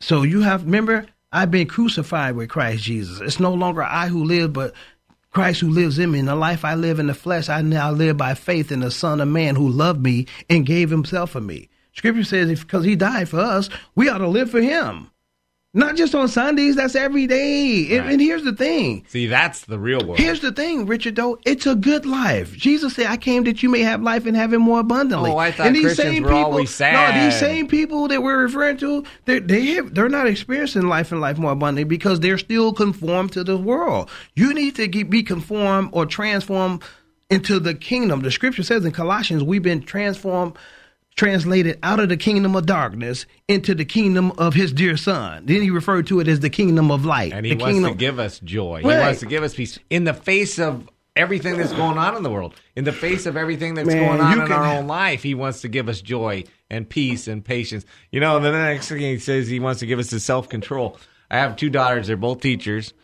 So 0.00 0.22
you 0.22 0.42
have, 0.42 0.64
remember, 0.64 1.06
I've 1.32 1.50
been 1.50 1.66
crucified 1.66 2.36
with 2.36 2.48
Christ 2.48 2.82
Jesus. 2.84 3.20
It's 3.20 3.40
no 3.40 3.52
longer 3.52 3.82
I 3.82 4.08
who 4.08 4.24
live, 4.24 4.52
but 4.52 4.72
Christ 5.30 5.60
who 5.60 5.70
lives 5.70 5.98
in 5.98 6.10
me. 6.10 6.18
In 6.18 6.26
the 6.26 6.34
life 6.34 6.64
I 6.64 6.74
live 6.74 6.98
in 6.98 7.06
the 7.06 7.14
flesh, 7.14 7.48
I 7.48 7.62
now 7.62 7.90
live 7.92 8.16
by 8.16 8.34
faith 8.34 8.72
in 8.72 8.80
the 8.80 8.90
Son 8.90 9.20
of 9.20 9.28
Man 9.28 9.56
who 9.56 9.68
loved 9.68 10.02
me 10.02 10.26
and 10.48 10.66
gave 10.66 10.90
himself 10.90 11.30
for 11.30 11.40
me. 11.40 11.68
Scripture 11.92 12.24
says, 12.24 12.60
because 12.60 12.84
he 12.84 12.96
died 12.96 13.28
for 13.28 13.40
us, 13.40 13.68
we 13.94 14.08
ought 14.08 14.18
to 14.18 14.28
live 14.28 14.50
for 14.50 14.60
him. 14.60 15.10
Not 15.72 15.94
just 15.96 16.16
on 16.16 16.26
Sundays, 16.26 16.74
that's 16.74 16.96
every 16.96 17.28
day. 17.28 17.90
And- 17.94 18.04
Right. 18.04 18.12
and 18.14 18.20
here's 18.20 18.42
the 18.42 18.52
thing. 18.52 19.04
See, 19.06 19.26
that's 19.28 19.60
the 19.66 19.78
real 19.78 20.00
world. 20.04 20.18
Here's 20.18 20.40
the 20.40 20.50
thing, 20.50 20.84
Richard. 20.86 21.14
Though 21.14 21.38
it's 21.46 21.64
a 21.64 21.76
good 21.76 22.04
life. 22.04 22.56
Jesus 22.56 22.94
said, 22.94 23.06
"I 23.06 23.16
came 23.16 23.44
that 23.44 23.62
you 23.62 23.68
may 23.68 23.82
have 23.82 24.02
life 24.02 24.26
and 24.26 24.36
have 24.36 24.52
it 24.52 24.58
more 24.58 24.80
abundantly." 24.80 25.30
Oh, 25.30 25.36
I 25.38 25.52
thought 25.52 25.72
Christians 25.72 26.22
were 26.22 26.32
always 26.32 26.70
sad. 26.70 27.14
No, 27.16 27.24
these 27.24 27.38
same 27.38 27.68
people 27.68 28.08
that 28.08 28.20
we're 28.20 28.38
referring 28.42 28.78
to, 28.78 29.04
they 29.26 29.38
they 29.38 29.66
have, 29.74 29.94
they're 29.94 30.08
not 30.08 30.26
experiencing 30.26 30.88
life 30.88 31.12
and 31.12 31.20
life 31.20 31.38
more 31.38 31.52
abundantly 31.52 31.84
because 31.84 32.18
they're 32.18 32.38
still 32.38 32.72
conformed 32.72 33.30
to 33.32 33.44
the 33.44 33.56
world. 33.56 34.10
You 34.34 34.52
need 34.52 34.74
to 34.74 34.88
get, 34.88 35.08
be 35.08 35.22
conformed 35.22 35.90
or 35.92 36.04
transformed 36.04 36.82
into 37.30 37.60
the 37.60 37.74
kingdom. 37.74 38.22
The 38.22 38.32
Scripture 38.32 38.64
says 38.64 38.84
in 38.84 38.90
Colossians, 38.90 39.44
we've 39.44 39.62
been 39.62 39.82
transformed. 39.82 40.54
Translated 41.16 41.78
out 41.82 42.00
of 42.00 42.08
the 42.08 42.16
kingdom 42.16 42.56
of 42.56 42.64
darkness 42.64 43.26
into 43.46 43.74
the 43.74 43.84
kingdom 43.84 44.32
of 44.38 44.54
his 44.54 44.72
dear 44.72 44.96
son. 44.96 45.44
Then 45.44 45.60
he 45.60 45.70
referred 45.70 46.06
to 46.06 46.20
it 46.20 46.28
as 46.28 46.40
the 46.40 46.48
kingdom 46.48 46.90
of 46.90 47.04
light. 47.04 47.32
and 47.34 47.44
he 47.44 47.54
the 47.54 47.58
wants 47.62 47.74
kingdom, 47.74 47.92
to 47.92 47.98
give 47.98 48.18
us 48.18 48.38
joy. 48.40 48.80
Right. 48.82 48.94
He 48.94 49.00
wants 49.00 49.20
to 49.20 49.26
give 49.26 49.42
us 49.42 49.54
peace 49.54 49.78
in 49.90 50.04
the 50.04 50.14
face 50.14 50.58
of 50.58 50.88
everything 51.16 51.58
that's 51.58 51.72
going 51.72 51.98
on 51.98 52.16
in 52.16 52.22
the 52.22 52.30
world. 52.30 52.54
In 52.74 52.84
the 52.84 52.92
face 52.92 53.26
of 53.26 53.36
everything 53.36 53.74
that's 53.74 53.88
Man, 53.88 53.98
going 54.06 54.20
on 54.20 54.32
in 54.40 54.46
can- 54.46 54.52
our 54.52 54.78
own 54.78 54.86
life, 54.86 55.22
he 55.22 55.34
wants 55.34 55.60
to 55.60 55.68
give 55.68 55.90
us 55.90 56.00
joy 56.00 56.44
and 56.70 56.88
peace 56.88 57.28
and 57.28 57.44
patience. 57.44 57.84
You 58.10 58.20
know, 58.20 58.40
the 58.40 58.52
next 58.52 58.88
thing 58.88 59.00
he 59.00 59.18
says, 59.18 59.46
he 59.48 59.60
wants 59.60 59.80
to 59.80 59.86
give 59.86 59.98
us 59.98 60.12
is 60.14 60.24
self 60.24 60.48
control. 60.48 60.96
I 61.30 61.36
have 61.38 61.56
two 61.56 61.68
daughters; 61.68 62.06
they're 62.06 62.16
both 62.16 62.40
teachers. 62.40 62.94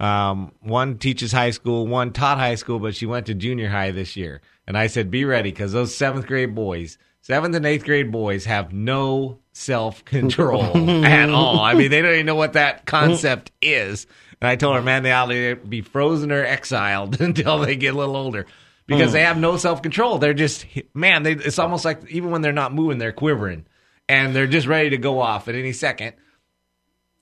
Um, 0.00 0.52
one 0.60 0.96
teaches 0.98 1.30
high 1.32 1.50
school, 1.50 1.86
one 1.86 2.12
taught 2.12 2.38
high 2.38 2.54
school, 2.54 2.78
but 2.78 2.94
she 2.94 3.04
went 3.06 3.26
to 3.26 3.34
junior 3.34 3.68
high 3.68 3.90
this 3.90 4.16
year. 4.16 4.40
And 4.66 4.78
I 4.78 4.86
said, 4.86 5.10
"Be 5.10 5.24
ready, 5.24 5.50
because 5.50 5.72
those 5.72 5.94
seventh 5.94 6.26
grade 6.26 6.54
boys." 6.54 6.96
Seventh 7.26 7.56
and 7.56 7.66
eighth 7.66 7.84
grade 7.84 8.12
boys 8.12 8.44
have 8.44 8.72
no 8.72 9.40
self 9.52 10.04
control 10.04 10.62
at 11.04 11.28
all. 11.28 11.58
I 11.58 11.74
mean, 11.74 11.90
they 11.90 12.00
don't 12.00 12.12
even 12.12 12.26
know 12.26 12.36
what 12.36 12.52
that 12.52 12.86
concept 12.86 13.50
is. 13.60 14.06
And 14.40 14.48
I 14.48 14.54
told 14.54 14.76
her, 14.76 14.82
man, 14.82 15.02
they 15.02 15.10
ought 15.10 15.26
to 15.26 15.56
be 15.56 15.80
frozen 15.80 16.30
or 16.30 16.44
exiled 16.44 17.20
until 17.20 17.58
they 17.58 17.74
get 17.74 17.94
a 17.94 17.98
little 17.98 18.14
older 18.14 18.46
because 18.86 19.10
they 19.12 19.22
hmm. 19.22 19.26
have 19.26 19.38
no 19.38 19.56
self 19.56 19.82
control. 19.82 20.18
They're 20.18 20.34
just, 20.34 20.66
man, 20.94 21.24
they, 21.24 21.32
it's 21.32 21.58
almost 21.58 21.84
like 21.84 22.08
even 22.12 22.30
when 22.30 22.42
they're 22.42 22.52
not 22.52 22.72
moving, 22.72 22.98
they're 22.98 23.10
quivering 23.10 23.66
and 24.08 24.32
they're 24.32 24.46
just 24.46 24.68
ready 24.68 24.90
to 24.90 24.96
go 24.96 25.18
off 25.18 25.48
at 25.48 25.56
any 25.56 25.72
second. 25.72 26.14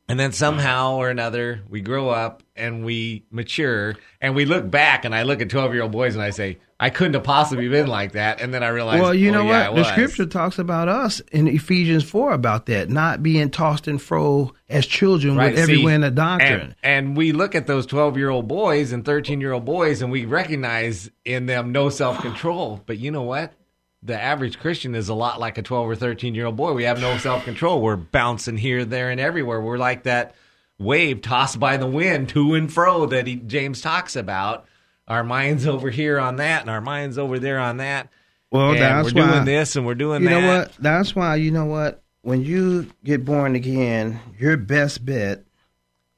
And 0.07 0.21
then 0.21 0.33
somehow 0.33 0.97
or 0.97 1.09
another, 1.09 1.62
we 1.71 1.81
grow 1.81 2.11
up 2.11 2.43
and 2.55 2.85
we 2.85 3.25
mature 3.31 3.95
and 4.21 4.35
we 4.35 4.45
look 4.45 4.71
back. 4.71 5.07
And 5.07 5.14
I 5.14 5.23
look 5.23 5.40
at 5.40 5.49
12 5.49 5.73
year 5.73 5.85
old 5.85 5.93
boys 5.93 6.14
and 6.14 6.23
I 6.23 6.29
say, 6.29 6.59
I 6.85 6.90
couldn't 6.90 7.14
have 7.14 7.25
possibly 7.25 7.66
been 7.66 7.87
like 7.87 8.12
that. 8.12 8.42
And 8.42 8.53
then 8.53 8.62
I 8.62 8.68
realized, 8.68 9.01
Well, 9.01 9.14
you 9.14 9.31
oh, 9.31 9.33
know 9.33 9.44
yeah, 9.44 9.70
what? 9.70 9.77
The 9.77 9.85
scripture 9.85 10.27
talks 10.27 10.59
about 10.59 10.87
us 10.87 11.20
in 11.33 11.49
Ephesians 11.49 12.05
4 12.05 12.33
about 12.33 12.66
that, 12.66 12.90
not 12.90 13.23
being 13.23 13.49
tossed 13.49 13.88
and 13.88 14.01
fro 14.01 14.53
as 14.68 14.85
children 14.85 15.35
with 15.35 15.59
every 15.59 15.77
see, 15.77 15.85
wind 15.85 16.05
of 16.05 16.14
doctrine. 16.14 16.75
And, 16.83 17.09
and 17.09 17.16
we 17.16 17.33
look 17.33 17.55
at 17.55 17.66
those 17.66 17.87
12 17.87 18.18
year 18.18 18.29
old 18.29 18.49
boys 18.49 18.92
and 18.92 19.03
13 19.03 19.40
year 19.40 19.53
old 19.53 19.64
boys 19.64 20.03
and 20.03 20.12
we 20.12 20.27
recognize 20.27 21.11
in 21.25 21.47
them 21.47 21.73
no 21.73 21.88
self 21.88 22.20
control. 22.20 22.83
But 22.85 22.99
you 22.99 23.11
know 23.11 23.23
what? 23.23 23.55
The 24.03 24.20
average 24.20 24.59
Christian 24.59 24.94
is 24.94 25.09
a 25.09 25.14
lot 25.14 25.40
like 25.40 25.57
a 25.57 25.62
12 25.62 25.88
or 25.88 25.97
13 25.97 26.35
year 26.35 26.44
old 26.44 26.57
boy. 26.57 26.75
We 26.75 26.85
have 26.85 27.01
no 27.01 27.16
self 27.16 27.47
control. 27.47 27.81
We're 27.81 27.97
bouncing 27.97 28.59
here, 28.59 28.85
there, 28.85 29.09
and 29.09 29.18
everywhere. 29.18 29.59
We're 29.59 29.79
like 29.79 30.03
that 30.03 30.35
wave 30.79 31.23
tossed 31.23 31.59
by 31.59 31.79
the 31.79 31.87
wind 31.87 32.29
to 32.29 32.53
and 32.53 32.70
fro 32.70 33.07
that 33.07 33.27
he, 33.27 33.37
James 33.37 33.81
talks 33.81 34.16
about. 34.16 34.66
Our 35.09 35.25
minds 35.25 35.67
over 35.75 35.90
here 35.90 36.19
on 36.19 36.37
that, 36.37 36.62
and 36.62 36.71
our 36.71 36.81
minds 36.81 37.19
over 37.19 37.38
there 37.38 37.59
on 37.59 37.79
that. 37.79 38.09
well, 38.51 38.71
and 38.73 38.81
that's 38.81 39.12
we're 39.12 39.23
why, 39.23 39.33
doing 39.33 39.45
this 39.45 39.77
and 39.77 39.87
we're 39.87 39.95
doing 39.95 40.23
You 40.23 40.29
that. 40.29 40.40
know 40.40 40.47
what? 40.59 40.73
That's 40.79 41.14
why, 41.14 41.37
you 41.37 41.51
know 41.51 41.67
what? 41.67 42.03
When 42.23 42.43
you 42.43 42.90
get 43.05 43.25
born 43.25 43.55
again, 43.55 44.19
your 44.38 44.57
best 44.57 45.05
bet 45.05 45.45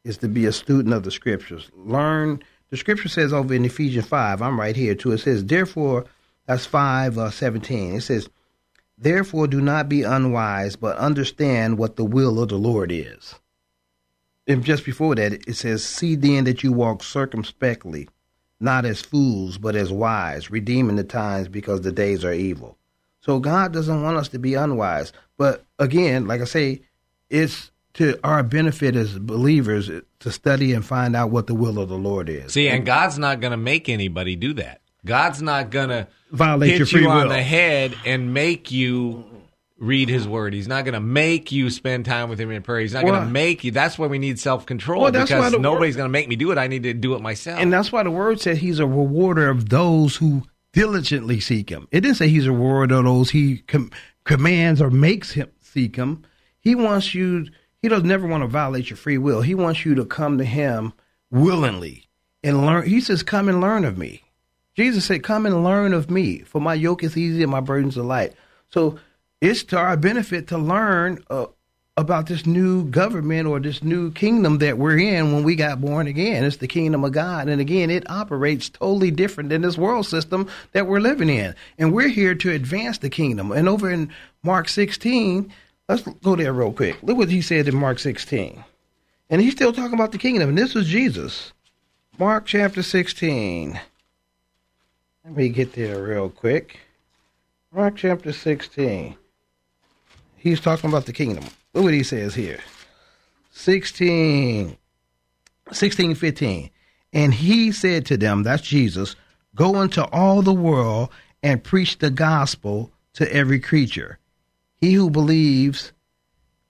is 0.05 0.19
to 0.19 0.29
be 0.29 0.47
a 0.47 0.53
student 0.53 0.95
of 0.95 1.03
the 1.03 1.11
scriptures. 1.11 1.69
Learn. 1.75 2.41
The 2.71 2.77
scripture 2.77 3.09
says 3.09 3.33
over 3.33 3.53
in 3.55 3.65
Ephesians 3.65 4.07
5, 4.07 4.41
I'm 4.41 4.59
right 4.59 4.77
here 4.77 4.95
too. 4.95 5.13
It 5.13 5.19
says, 5.19 5.45
therefore, 5.45 6.05
that's 6.47 6.65
5 6.67 7.19
uh, 7.19 7.31
17. 7.31 7.95
It 7.97 8.01
says, 8.03 8.29
therefore 8.99 9.49
do 9.49 9.61
not 9.61 9.89
be 9.89 10.03
unwise, 10.05 10.77
but 10.77 10.97
understand 10.97 11.77
what 11.79 11.97
the 11.97 12.05
will 12.05 12.41
of 12.41 12.49
the 12.51 12.57
Lord 12.57 12.93
is. 12.93 13.35
And 14.47 14.65
just 14.65 14.85
before 14.85 15.17
that, 15.17 15.33
it 15.49 15.55
says, 15.55 15.85
see 15.85 16.15
then 16.15 16.45
that 16.45 16.63
you 16.63 16.73
walk 16.73 17.03
circumspectly, 17.03 18.09
not 18.61 18.85
as 18.85 19.01
fools, 19.01 19.59
but 19.59 19.77
as 19.77 19.93
wise, 19.93 20.51
redeeming 20.51 20.97
the 20.97 21.05
times 21.05 21.49
because 21.49 21.83
the 21.83 21.93
days 21.93 22.25
are 22.25 22.33
evil. 22.33 22.77
So 23.21 23.39
God 23.39 23.73
doesn't 23.73 24.03
want 24.03 24.17
us 24.17 24.29
to 24.29 24.39
be 24.39 24.55
unwise. 24.55 25.13
But 25.37 25.65
again, 25.79 26.27
like 26.27 26.41
I 26.41 26.45
say, 26.45 26.83
it's 27.29 27.71
to 27.95 28.19
our 28.23 28.43
benefit 28.43 28.95
as 28.95 29.19
believers 29.19 29.91
to 30.21 30.31
study 30.31 30.73
and 30.73 30.85
find 30.85 31.17
out 31.17 31.31
what 31.31 31.47
the 31.47 31.55
will 31.55 31.79
of 31.79 31.89
the 31.89 31.99
Lord 31.99 32.29
is. 32.29 32.53
See, 32.53 32.69
and 32.69 32.87
God's 32.87 33.19
not 33.19 33.41
going 33.41 33.51
to 33.51 33.57
make 33.57 33.89
anybody 33.89 34.37
do 34.37 34.55
that. 34.55 34.81
God's 35.05 35.41
not 35.43 35.71
going 35.71 35.89
to 35.89 36.09
Violate 36.31 36.71
hit 36.71 36.79
your 36.79 36.87
free 36.87 37.03
you 37.03 37.09
on 37.09 37.23
will. 37.23 37.29
the 37.31 37.43
head 37.43 37.95
and 38.05 38.35
make 38.35 38.71
you 38.71 39.25
read 39.79 40.09
His 40.09 40.27
Word. 40.27 40.55
He's 40.55 40.69
not 40.69 40.85
going 40.85 40.95
to 40.95 41.01
make 41.01 41.53
you 41.53 41.71
spend 41.71 42.05
time 42.05 42.29
with 42.29 42.41
Him 42.41 42.51
in 42.51 42.63
prayer. 42.63 42.81
He's 42.81 42.95
not 42.95 43.05
going 43.05 43.21
to 43.21 43.29
make 43.29 43.65
you. 43.65 43.71
That's 43.71 43.99
why 43.99 44.07
we 44.07 44.19
need 44.19 44.39
self 44.39 44.67
control 44.67 45.03
Well, 45.03 45.13
because 45.13 45.59
nobody's 45.59 45.97
going 45.97 46.09
to 46.09 46.13
make 46.13 46.29
me 46.29 46.37
do 46.37 46.51
it. 46.51 46.59
I 46.59 46.67
need 46.67 46.85
to 46.85 46.95
do 46.95 47.15
it 47.15 47.21
myself. 47.21 47.61
And 47.61 47.73
that's 47.73 47.93
why 47.93 48.03
the 48.03 48.11
word 48.11 48.41
said 48.41 48.59
he's 48.59 48.79
a 48.79 48.87
rewarder 48.87 49.49
of 49.49 49.69
those 49.69 50.17
who 50.17 50.43
diligently 50.73 51.41
seek 51.41 51.71
him. 51.71 51.89
It 51.91 52.01
didn't 52.03 52.17
say 52.17 52.29
he's 52.29 52.47
a 52.47 52.53
rewarder 52.53 52.97
of 52.97 53.05
those 53.05 53.31
he 53.31 53.59
com- 53.59 53.91
commands 54.25 54.83
or 54.83 54.91
makes 54.91 55.33
him 55.33 55.51
seek 55.61 55.97
him. 55.97 56.25
He 56.61 56.75
wants 56.75 57.15
you, 57.15 57.47
he 57.81 57.89
does 57.89 58.03
never 58.03 58.27
want 58.27 58.43
to 58.43 58.49
violate 58.49 58.91
your 58.91 58.97
free 58.97 59.19
will. 59.19 59.41
He 59.43 59.55
wants 59.55 59.85
you 59.85 59.95
to 59.95 60.05
come 60.05 60.39
to 60.39 60.45
him 60.45 60.93
willingly 61.31 62.09
and 62.43 62.67
learn. 62.67 62.87
He 62.87 63.01
says, 63.01 63.23
Come 63.23 63.49
and 63.49 63.61
learn 63.61 63.85
of 63.85 63.97
me. 63.97 64.23
Jesus 64.75 65.05
said, 65.05 65.23
Come 65.23 65.47
and 65.47 65.65
learn 65.65 65.93
of 65.93 66.11
me, 66.11 66.41
for 66.41 66.61
my 66.61 66.75
yoke 66.75 67.03
is 67.03 67.17
easy 67.17 67.43
and 67.43 67.51
my 67.51 67.61
burdens 67.61 67.97
are 67.97 68.03
light. 68.03 68.35
So 68.69 68.99
it's 69.41 69.63
to 69.65 69.79
our 69.79 69.97
benefit 69.97 70.49
to 70.49 70.59
learn 70.59 71.23
uh, 71.31 71.47
about 71.99 72.27
this 72.27 72.45
new 72.45 72.85
government 72.91 73.49
or 73.49 73.59
this 73.59 73.83
new 73.83 74.11
kingdom 74.13 74.59
that 74.59 74.77
we're 74.77 74.99
in 74.99 75.33
when 75.33 75.43
we 75.43 75.55
got 75.55 75.81
born 75.81 76.07
again. 76.07 76.45
It's 76.45 76.59
the 76.59 76.69
kingdom 76.69 77.05
of 77.05 77.13
God. 77.13 77.49
And 77.49 77.61
again, 77.61 77.91
it 77.91 78.09
operates 78.11 78.69
totally 78.69 79.11
different 79.11 79.49
than 79.49 79.63
this 79.63 79.79
world 79.79 80.07
system 80.07 80.49
that 80.73 80.87
we're 80.87 81.01
living 81.01 81.31
in. 81.31 81.55
And 81.79 81.95
we're 81.95 82.09
here 82.09 82.35
to 82.35 82.53
advance 82.53 82.99
the 82.99 83.09
kingdom. 83.09 83.51
And 83.51 83.69
over 83.69 83.91
in 83.91 84.13
Mark 84.43 84.69
16, 84.69 85.51
let's 85.89 86.03
go 86.03 86.37
there 86.37 86.53
real 86.53 86.73
quick. 86.73 87.03
Look 87.03 87.17
what 87.17 87.31
he 87.31 87.41
said 87.41 87.67
in 87.67 87.77
Mark 87.77 87.99
16. 87.99 88.63
And 89.31 89.41
he's 89.41 89.55
still 89.55 89.73
talking 89.73 89.95
about 89.95 90.13
the 90.13 90.19
kingdom. 90.19 90.51
And 90.51 90.59
this 90.59 90.75
was 90.75 90.87
Jesus. 90.87 91.53
Mark 92.19 92.45
chapter 92.45 92.83
16. 92.83 93.81
Let 95.25 95.37
me 95.37 95.49
get 95.49 95.73
there 95.73 96.03
real 96.03 96.29
quick. 96.29 96.79
Mark 97.73 97.97
chapter 97.97 98.33
16. 98.33 99.17
He's 100.47 100.61
talking 100.61 100.89
about 100.89 101.07
the 101.07 101.13
kingdom. 101.13 101.43
Look 101.75 101.83
what 101.83 101.93
he 101.93 102.05
says 102.05 102.33
here. 102.33 102.61
16, 103.51 104.77
16 105.73 106.15
15. 106.15 106.71
And 107.13 107.35
he 107.35 107.73
said 107.73 108.07
to 108.07 108.17
them, 108.17 108.45
that's 108.45 108.63
Jesus, 108.63 109.17
go 109.57 109.81
into 109.83 110.05
all 110.11 110.43
the 110.43 110.55
world 110.55 111.09
and 111.43 111.65
preach 111.65 111.99
the 111.99 112.11
gospel 112.11 112.93
to 113.15 113.35
every 113.35 113.59
creature. 113.59 114.21
He 114.77 114.93
who 114.93 115.11
believes, 115.11 115.91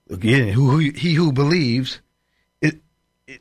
again, 0.09 0.49
who, 0.49 0.79
he 0.79 1.13
who 1.13 1.31
believes 1.31 2.01
it, 2.63 2.81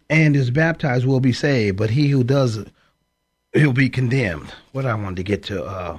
and 0.10 0.36
is 0.36 0.52
baptized 0.52 1.06
will 1.06 1.22
be 1.22 1.32
saved, 1.32 1.78
but 1.78 1.92
he 1.92 2.10
who 2.10 2.26
does 2.26 2.58
it, 2.58 2.68
he'll 3.54 3.72
be 3.72 3.90
condemned. 3.90 4.54
What 4.74 4.86
I 4.86 4.96
wanted 4.96 5.16
to 5.16 5.24
get 5.24 5.44
to, 5.44 5.64
uh, 5.64 5.98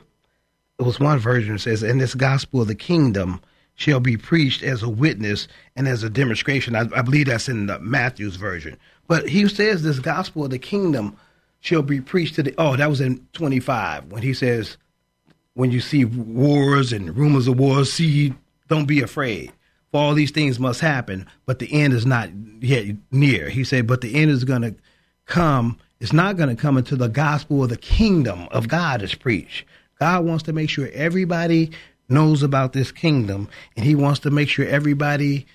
it 0.78 0.82
was 0.82 1.00
one 1.00 1.20
version 1.20 1.54
that 1.54 1.60
says, 1.60 1.82
and 1.82 1.98
this 1.98 2.14
gospel 2.14 2.60
of 2.60 2.68
the 2.68 2.74
kingdom 2.74 3.40
shall 3.76 4.00
be 4.00 4.16
preached 4.16 4.62
as 4.62 4.82
a 4.82 4.88
witness 4.88 5.46
and 5.76 5.86
as 5.86 6.02
a 6.02 6.10
demonstration. 6.10 6.74
I, 6.74 6.88
I 6.94 7.02
believe 7.02 7.26
that's 7.26 7.48
in 7.48 7.66
the 7.66 7.78
Matthew's 7.78 8.36
version. 8.36 8.76
But 9.06 9.28
he 9.28 9.46
says 9.48 9.82
this 9.82 10.00
gospel 10.00 10.44
of 10.44 10.50
the 10.50 10.58
kingdom 10.58 11.16
shall 11.60 11.82
be 11.82 12.00
preached 12.00 12.34
to 12.36 12.42
the. 12.42 12.54
Oh, 12.58 12.76
that 12.76 12.90
was 12.90 13.00
in 13.00 13.26
25 13.34 14.10
when 14.10 14.22
he 14.22 14.34
says, 14.34 14.76
when 15.54 15.70
you 15.70 15.80
see 15.80 16.04
wars 16.04 16.92
and 16.92 17.16
rumors 17.16 17.48
of 17.48 17.58
wars, 17.58 17.92
see, 17.92 18.34
don't 18.68 18.86
be 18.86 19.00
afraid. 19.00 19.52
For 19.90 20.00
all 20.00 20.14
these 20.14 20.30
things 20.30 20.58
must 20.58 20.80
happen, 20.80 21.26
but 21.46 21.58
the 21.58 21.72
end 21.72 21.92
is 21.92 22.04
not 22.04 22.30
yet 22.60 22.96
near. 23.10 23.48
He 23.48 23.64
said, 23.64 23.86
but 23.86 24.00
the 24.00 24.14
end 24.14 24.30
is 24.30 24.44
going 24.44 24.62
to 24.62 24.74
come. 25.26 25.78
It's 26.00 26.12
not 26.12 26.36
going 26.36 26.54
to 26.54 26.60
come 26.60 26.76
until 26.76 26.98
the 26.98 27.08
gospel 27.08 27.62
of 27.62 27.70
the 27.70 27.76
kingdom 27.76 28.48
of 28.50 28.68
God 28.68 29.02
is 29.02 29.14
preached. 29.14 29.64
God 29.98 30.24
wants 30.24 30.42
to 30.44 30.52
make 30.52 30.68
sure 30.68 30.90
everybody 30.92 31.70
knows 32.08 32.42
about 32.42 32.72
this 32.72 32.92
kingdom, 32.92 33.48
and 33.76 33.84
He 33.84 33.94
wants 33.94 34.20
to 34.20 34.30
make 34.30 34.48
sure 34.48 34.66
everybody 34.66 35.46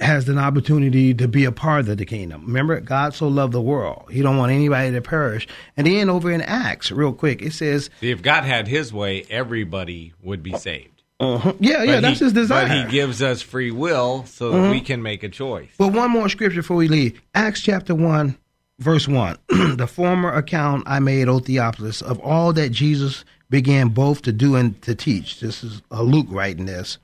has 0.00 0.28
an 0.28 0.38
opportunity 0.38 1.12
to 1.12 1.26
be 1.26 1.44
a 1.44 1.50
part 1.50 1.88
of 1.88 1.96
the 1.96 2.04
kingdom. 2.06 2.46
Remember, 2.46 2.78
God 2.80 3.14
so 3.14 3.26
loved 3.26 3.52
the 3.52 3.60
world; 3.60 4.04
He 4.10 4.22
don't 4.22 4.36
want 4.36 4.52
anybody 4.52 4.92
to 4.92 5.00
perish. 5.00 5.48
And 5.76 5.86
then 5.86 6.08
over 6.08 6.30
in 6.30 6.40
Acts, 6.40 6.90
real 6.92 7.12
quick, 7.12 7.42
it 7.42 7.52
says, 7.52 7.90
See, 8.00 8.10
if 8.10 8.22
God 8.22 8.44
had 8.44 8.68
His 8.68 8.92
way, 8.92 9.24
everybody 9.28 10.12
would 10.22 10.42
be 10.42 10.56
saved. 10.56 11.02
uh-huh. 11.18 11.54
"Yeah, 11.58 11.82
yeah, 11.82 12.00
that's 12.00 12.20
he, 12.20 12.26
His 12.26 12.32
desire." 12.32 12.68
But 12.68 12.76
He 12.86 12.90
gives 12.92 13.22
us 13.22 13.42
free 13.42 13.72
will 13.72 14.24
so 14.26 14.50
that 14.52 14.70
we 14.70 14.80
can 14.80 15.02
make 15.02 15.24
a 15.24 15.28
choice. 15.28 15.70
But 15.78 15.92
one 15.92 16.12
more 16.12 16.28
scripture 16.28 16.60
before 16.60 16.76
we 16.76 16.86
leave. 16.86 17.20
Acts 17.34 17.60
chapter 17.60 17.92
1, 17.94 18.38
verse 18.78 19.08
1. 19.08 19.36
the 19.76 19.88
former 19.88 20.32
account 20.32 20.84
I 20.86 21.00
made, 21.00 21.26
O 21.28 21.40
Theophilus, 21.40 22.02
of 22.02 22.20
all 22.20 22.52
that 22.52 22.70
Jesus 22.70 23.24
began 23.50 23.88
both 23.88 24.22
to 24.22 24.32
do 24.32 24.56
and 24.56 24.80
to 24.82 24.94
teach. 24.94 25.40
This 25.40 25.64
is 25.64 25.82
uh, 25.90 26.02
Luke 26.02 26.26
writing 26.28 26.66
this. 26.66 26.98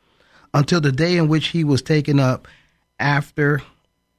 Until 0.53 0.81
the 0.81 0.93
day 0.93 1.17
in 1.17 1.29
which 1.29 1.49
he 1.49 1.65
was 1.65 1.83
taken 1.83 2.21
up, 2.21 2.47
after 2.99 3.63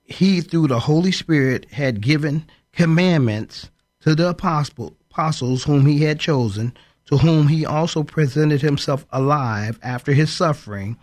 he, 0.04 0.42
through 0.42 0.68
the 0.68 0.80
Holy 0.80 1.12
Spirit, 1.12 1.72
had 1.72 2.02
given 2.02 2.46
commandments 2.74 3.70
to 4.02 4.16
the 4.16 4.30
apostle, 4.30 4.96
apostles 5.10 5.64
whom 5.64 5.86
he 5.86 6.02
had 6.02 6.20
chosen, 6.20 6.76
to 7.06 7.18
whom 7.18 7.48
he 7.48 7.66
also 7.66 8.04
presented 8.04 8.62
himself 8.62 9.06
alive 9.12 9.80
after 9.82 10.14
his 10.14 10.32
suffering 10.32 10.98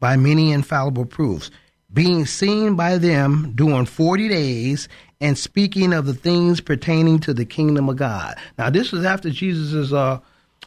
by 0.00 0.16
many 0.16 0.52
infallible 0.52 1.06
proofs, 1.06 1.50
being 1.92 2.26
seen 2.26 2.74
by 2.74 2.98
them 2.98 3.52
during 3.54 3.86
40 3.86 4.28
days 4.28 4.88
and 5.20 5.38
speaking 5.38 5.92
of 5.92 6.06
the 6.06 6.14
things 6.14 6.60
pertaining 6.60 7.20
to 7.20 7.32
the 7.32 7.44
kingdom 7.44 7.88
of 7.88 7.96
God. 7.96 8.34
Now, 8.58 8.68
this 8.68 8.92
was 8.92 9.04
after 9.04 9.30
Jesus' 9.30 9.92
uh, 9.92 10.20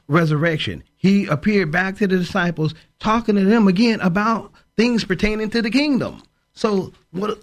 resurrection. 0.07 0.83
He 0.95 1.25
appeared 1.27 1.71
back 1.71 1.97
to 1.97 2.07
the 2.07 2.17
disciples, 2.17 2.73
talking 2.99 3.35
to 3.35 3.43
them 3.43 3.67
again 3.67 3.99
about 4.01 4.51
things 4.75 5.03
pertaining 5.03 5.49
to 5.51 5.61
the 5.61 5.69
kingdom. 5.71 6.21
So, 6.53 6.93
what? 7.11 7.39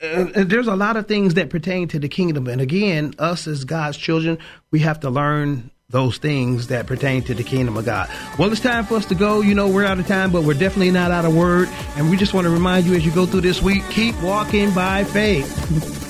There's 0.00 0.66
a 0.66 0.76
lot 0.76 0.96
of 0.96 1.06
things 1.06 1.34
that 1.34 1.50
pertain 1.50 1.88
to 1.88 1.98
the 1.98 2.08
kingdom, 2.08 2.46
and 2.46 2.60
again, 2.60 3.12
us 3.18 3.46
as 3.46 3.64
God's 3.64 3.98
children, 3.98 4.38
we 4.70 4.80
have 4.80 5.00
to 5.00 5.10
learn 5.10 5.70
those 5.90 6.18
things 6.18 6.68
that 6.68 6.86
pertain 6.86 7.22
to 7.24 7.34
the 7.34 7.42
kingdom 7.42 7.76
of 7.76 7.84
God. 7.84 8.08
Well, 8.38 8.50
it's 8.50 8.60
time 8.60 8.86
for 8.86 8.94
us 8.94 9.06
to 9.06 9.14
go. 9.14 9.40
You 9.40 9.54
know, 9.54 9.68
we're 9.68 9.84
out 9.84 9.98
of 9.98 10.06
time, 10.06 10.30
but 10.30 10.44
we're 10.44 10.54
definitely 10.54 10.92
not 10.92 11.10
out 11.10 11.24
of 11.24 11.34
word. 11.34 11.68
And 11.96 12.08
we 12.08 12.16
just 12.16 12.32
want 12.32 12.46
to 12.46 12.50
remind 12.50 12.86
you 12.86 12.94
as 12.94 13.04
you 13.04 13.12
go 13.12 13.26
through 13.26 13.42
this 13.42 13.60
week, 13.60 13.82
keep 13.90 14.18
walking 14.22 14.72
by 14.72 15.04
faith. 15.04 16.06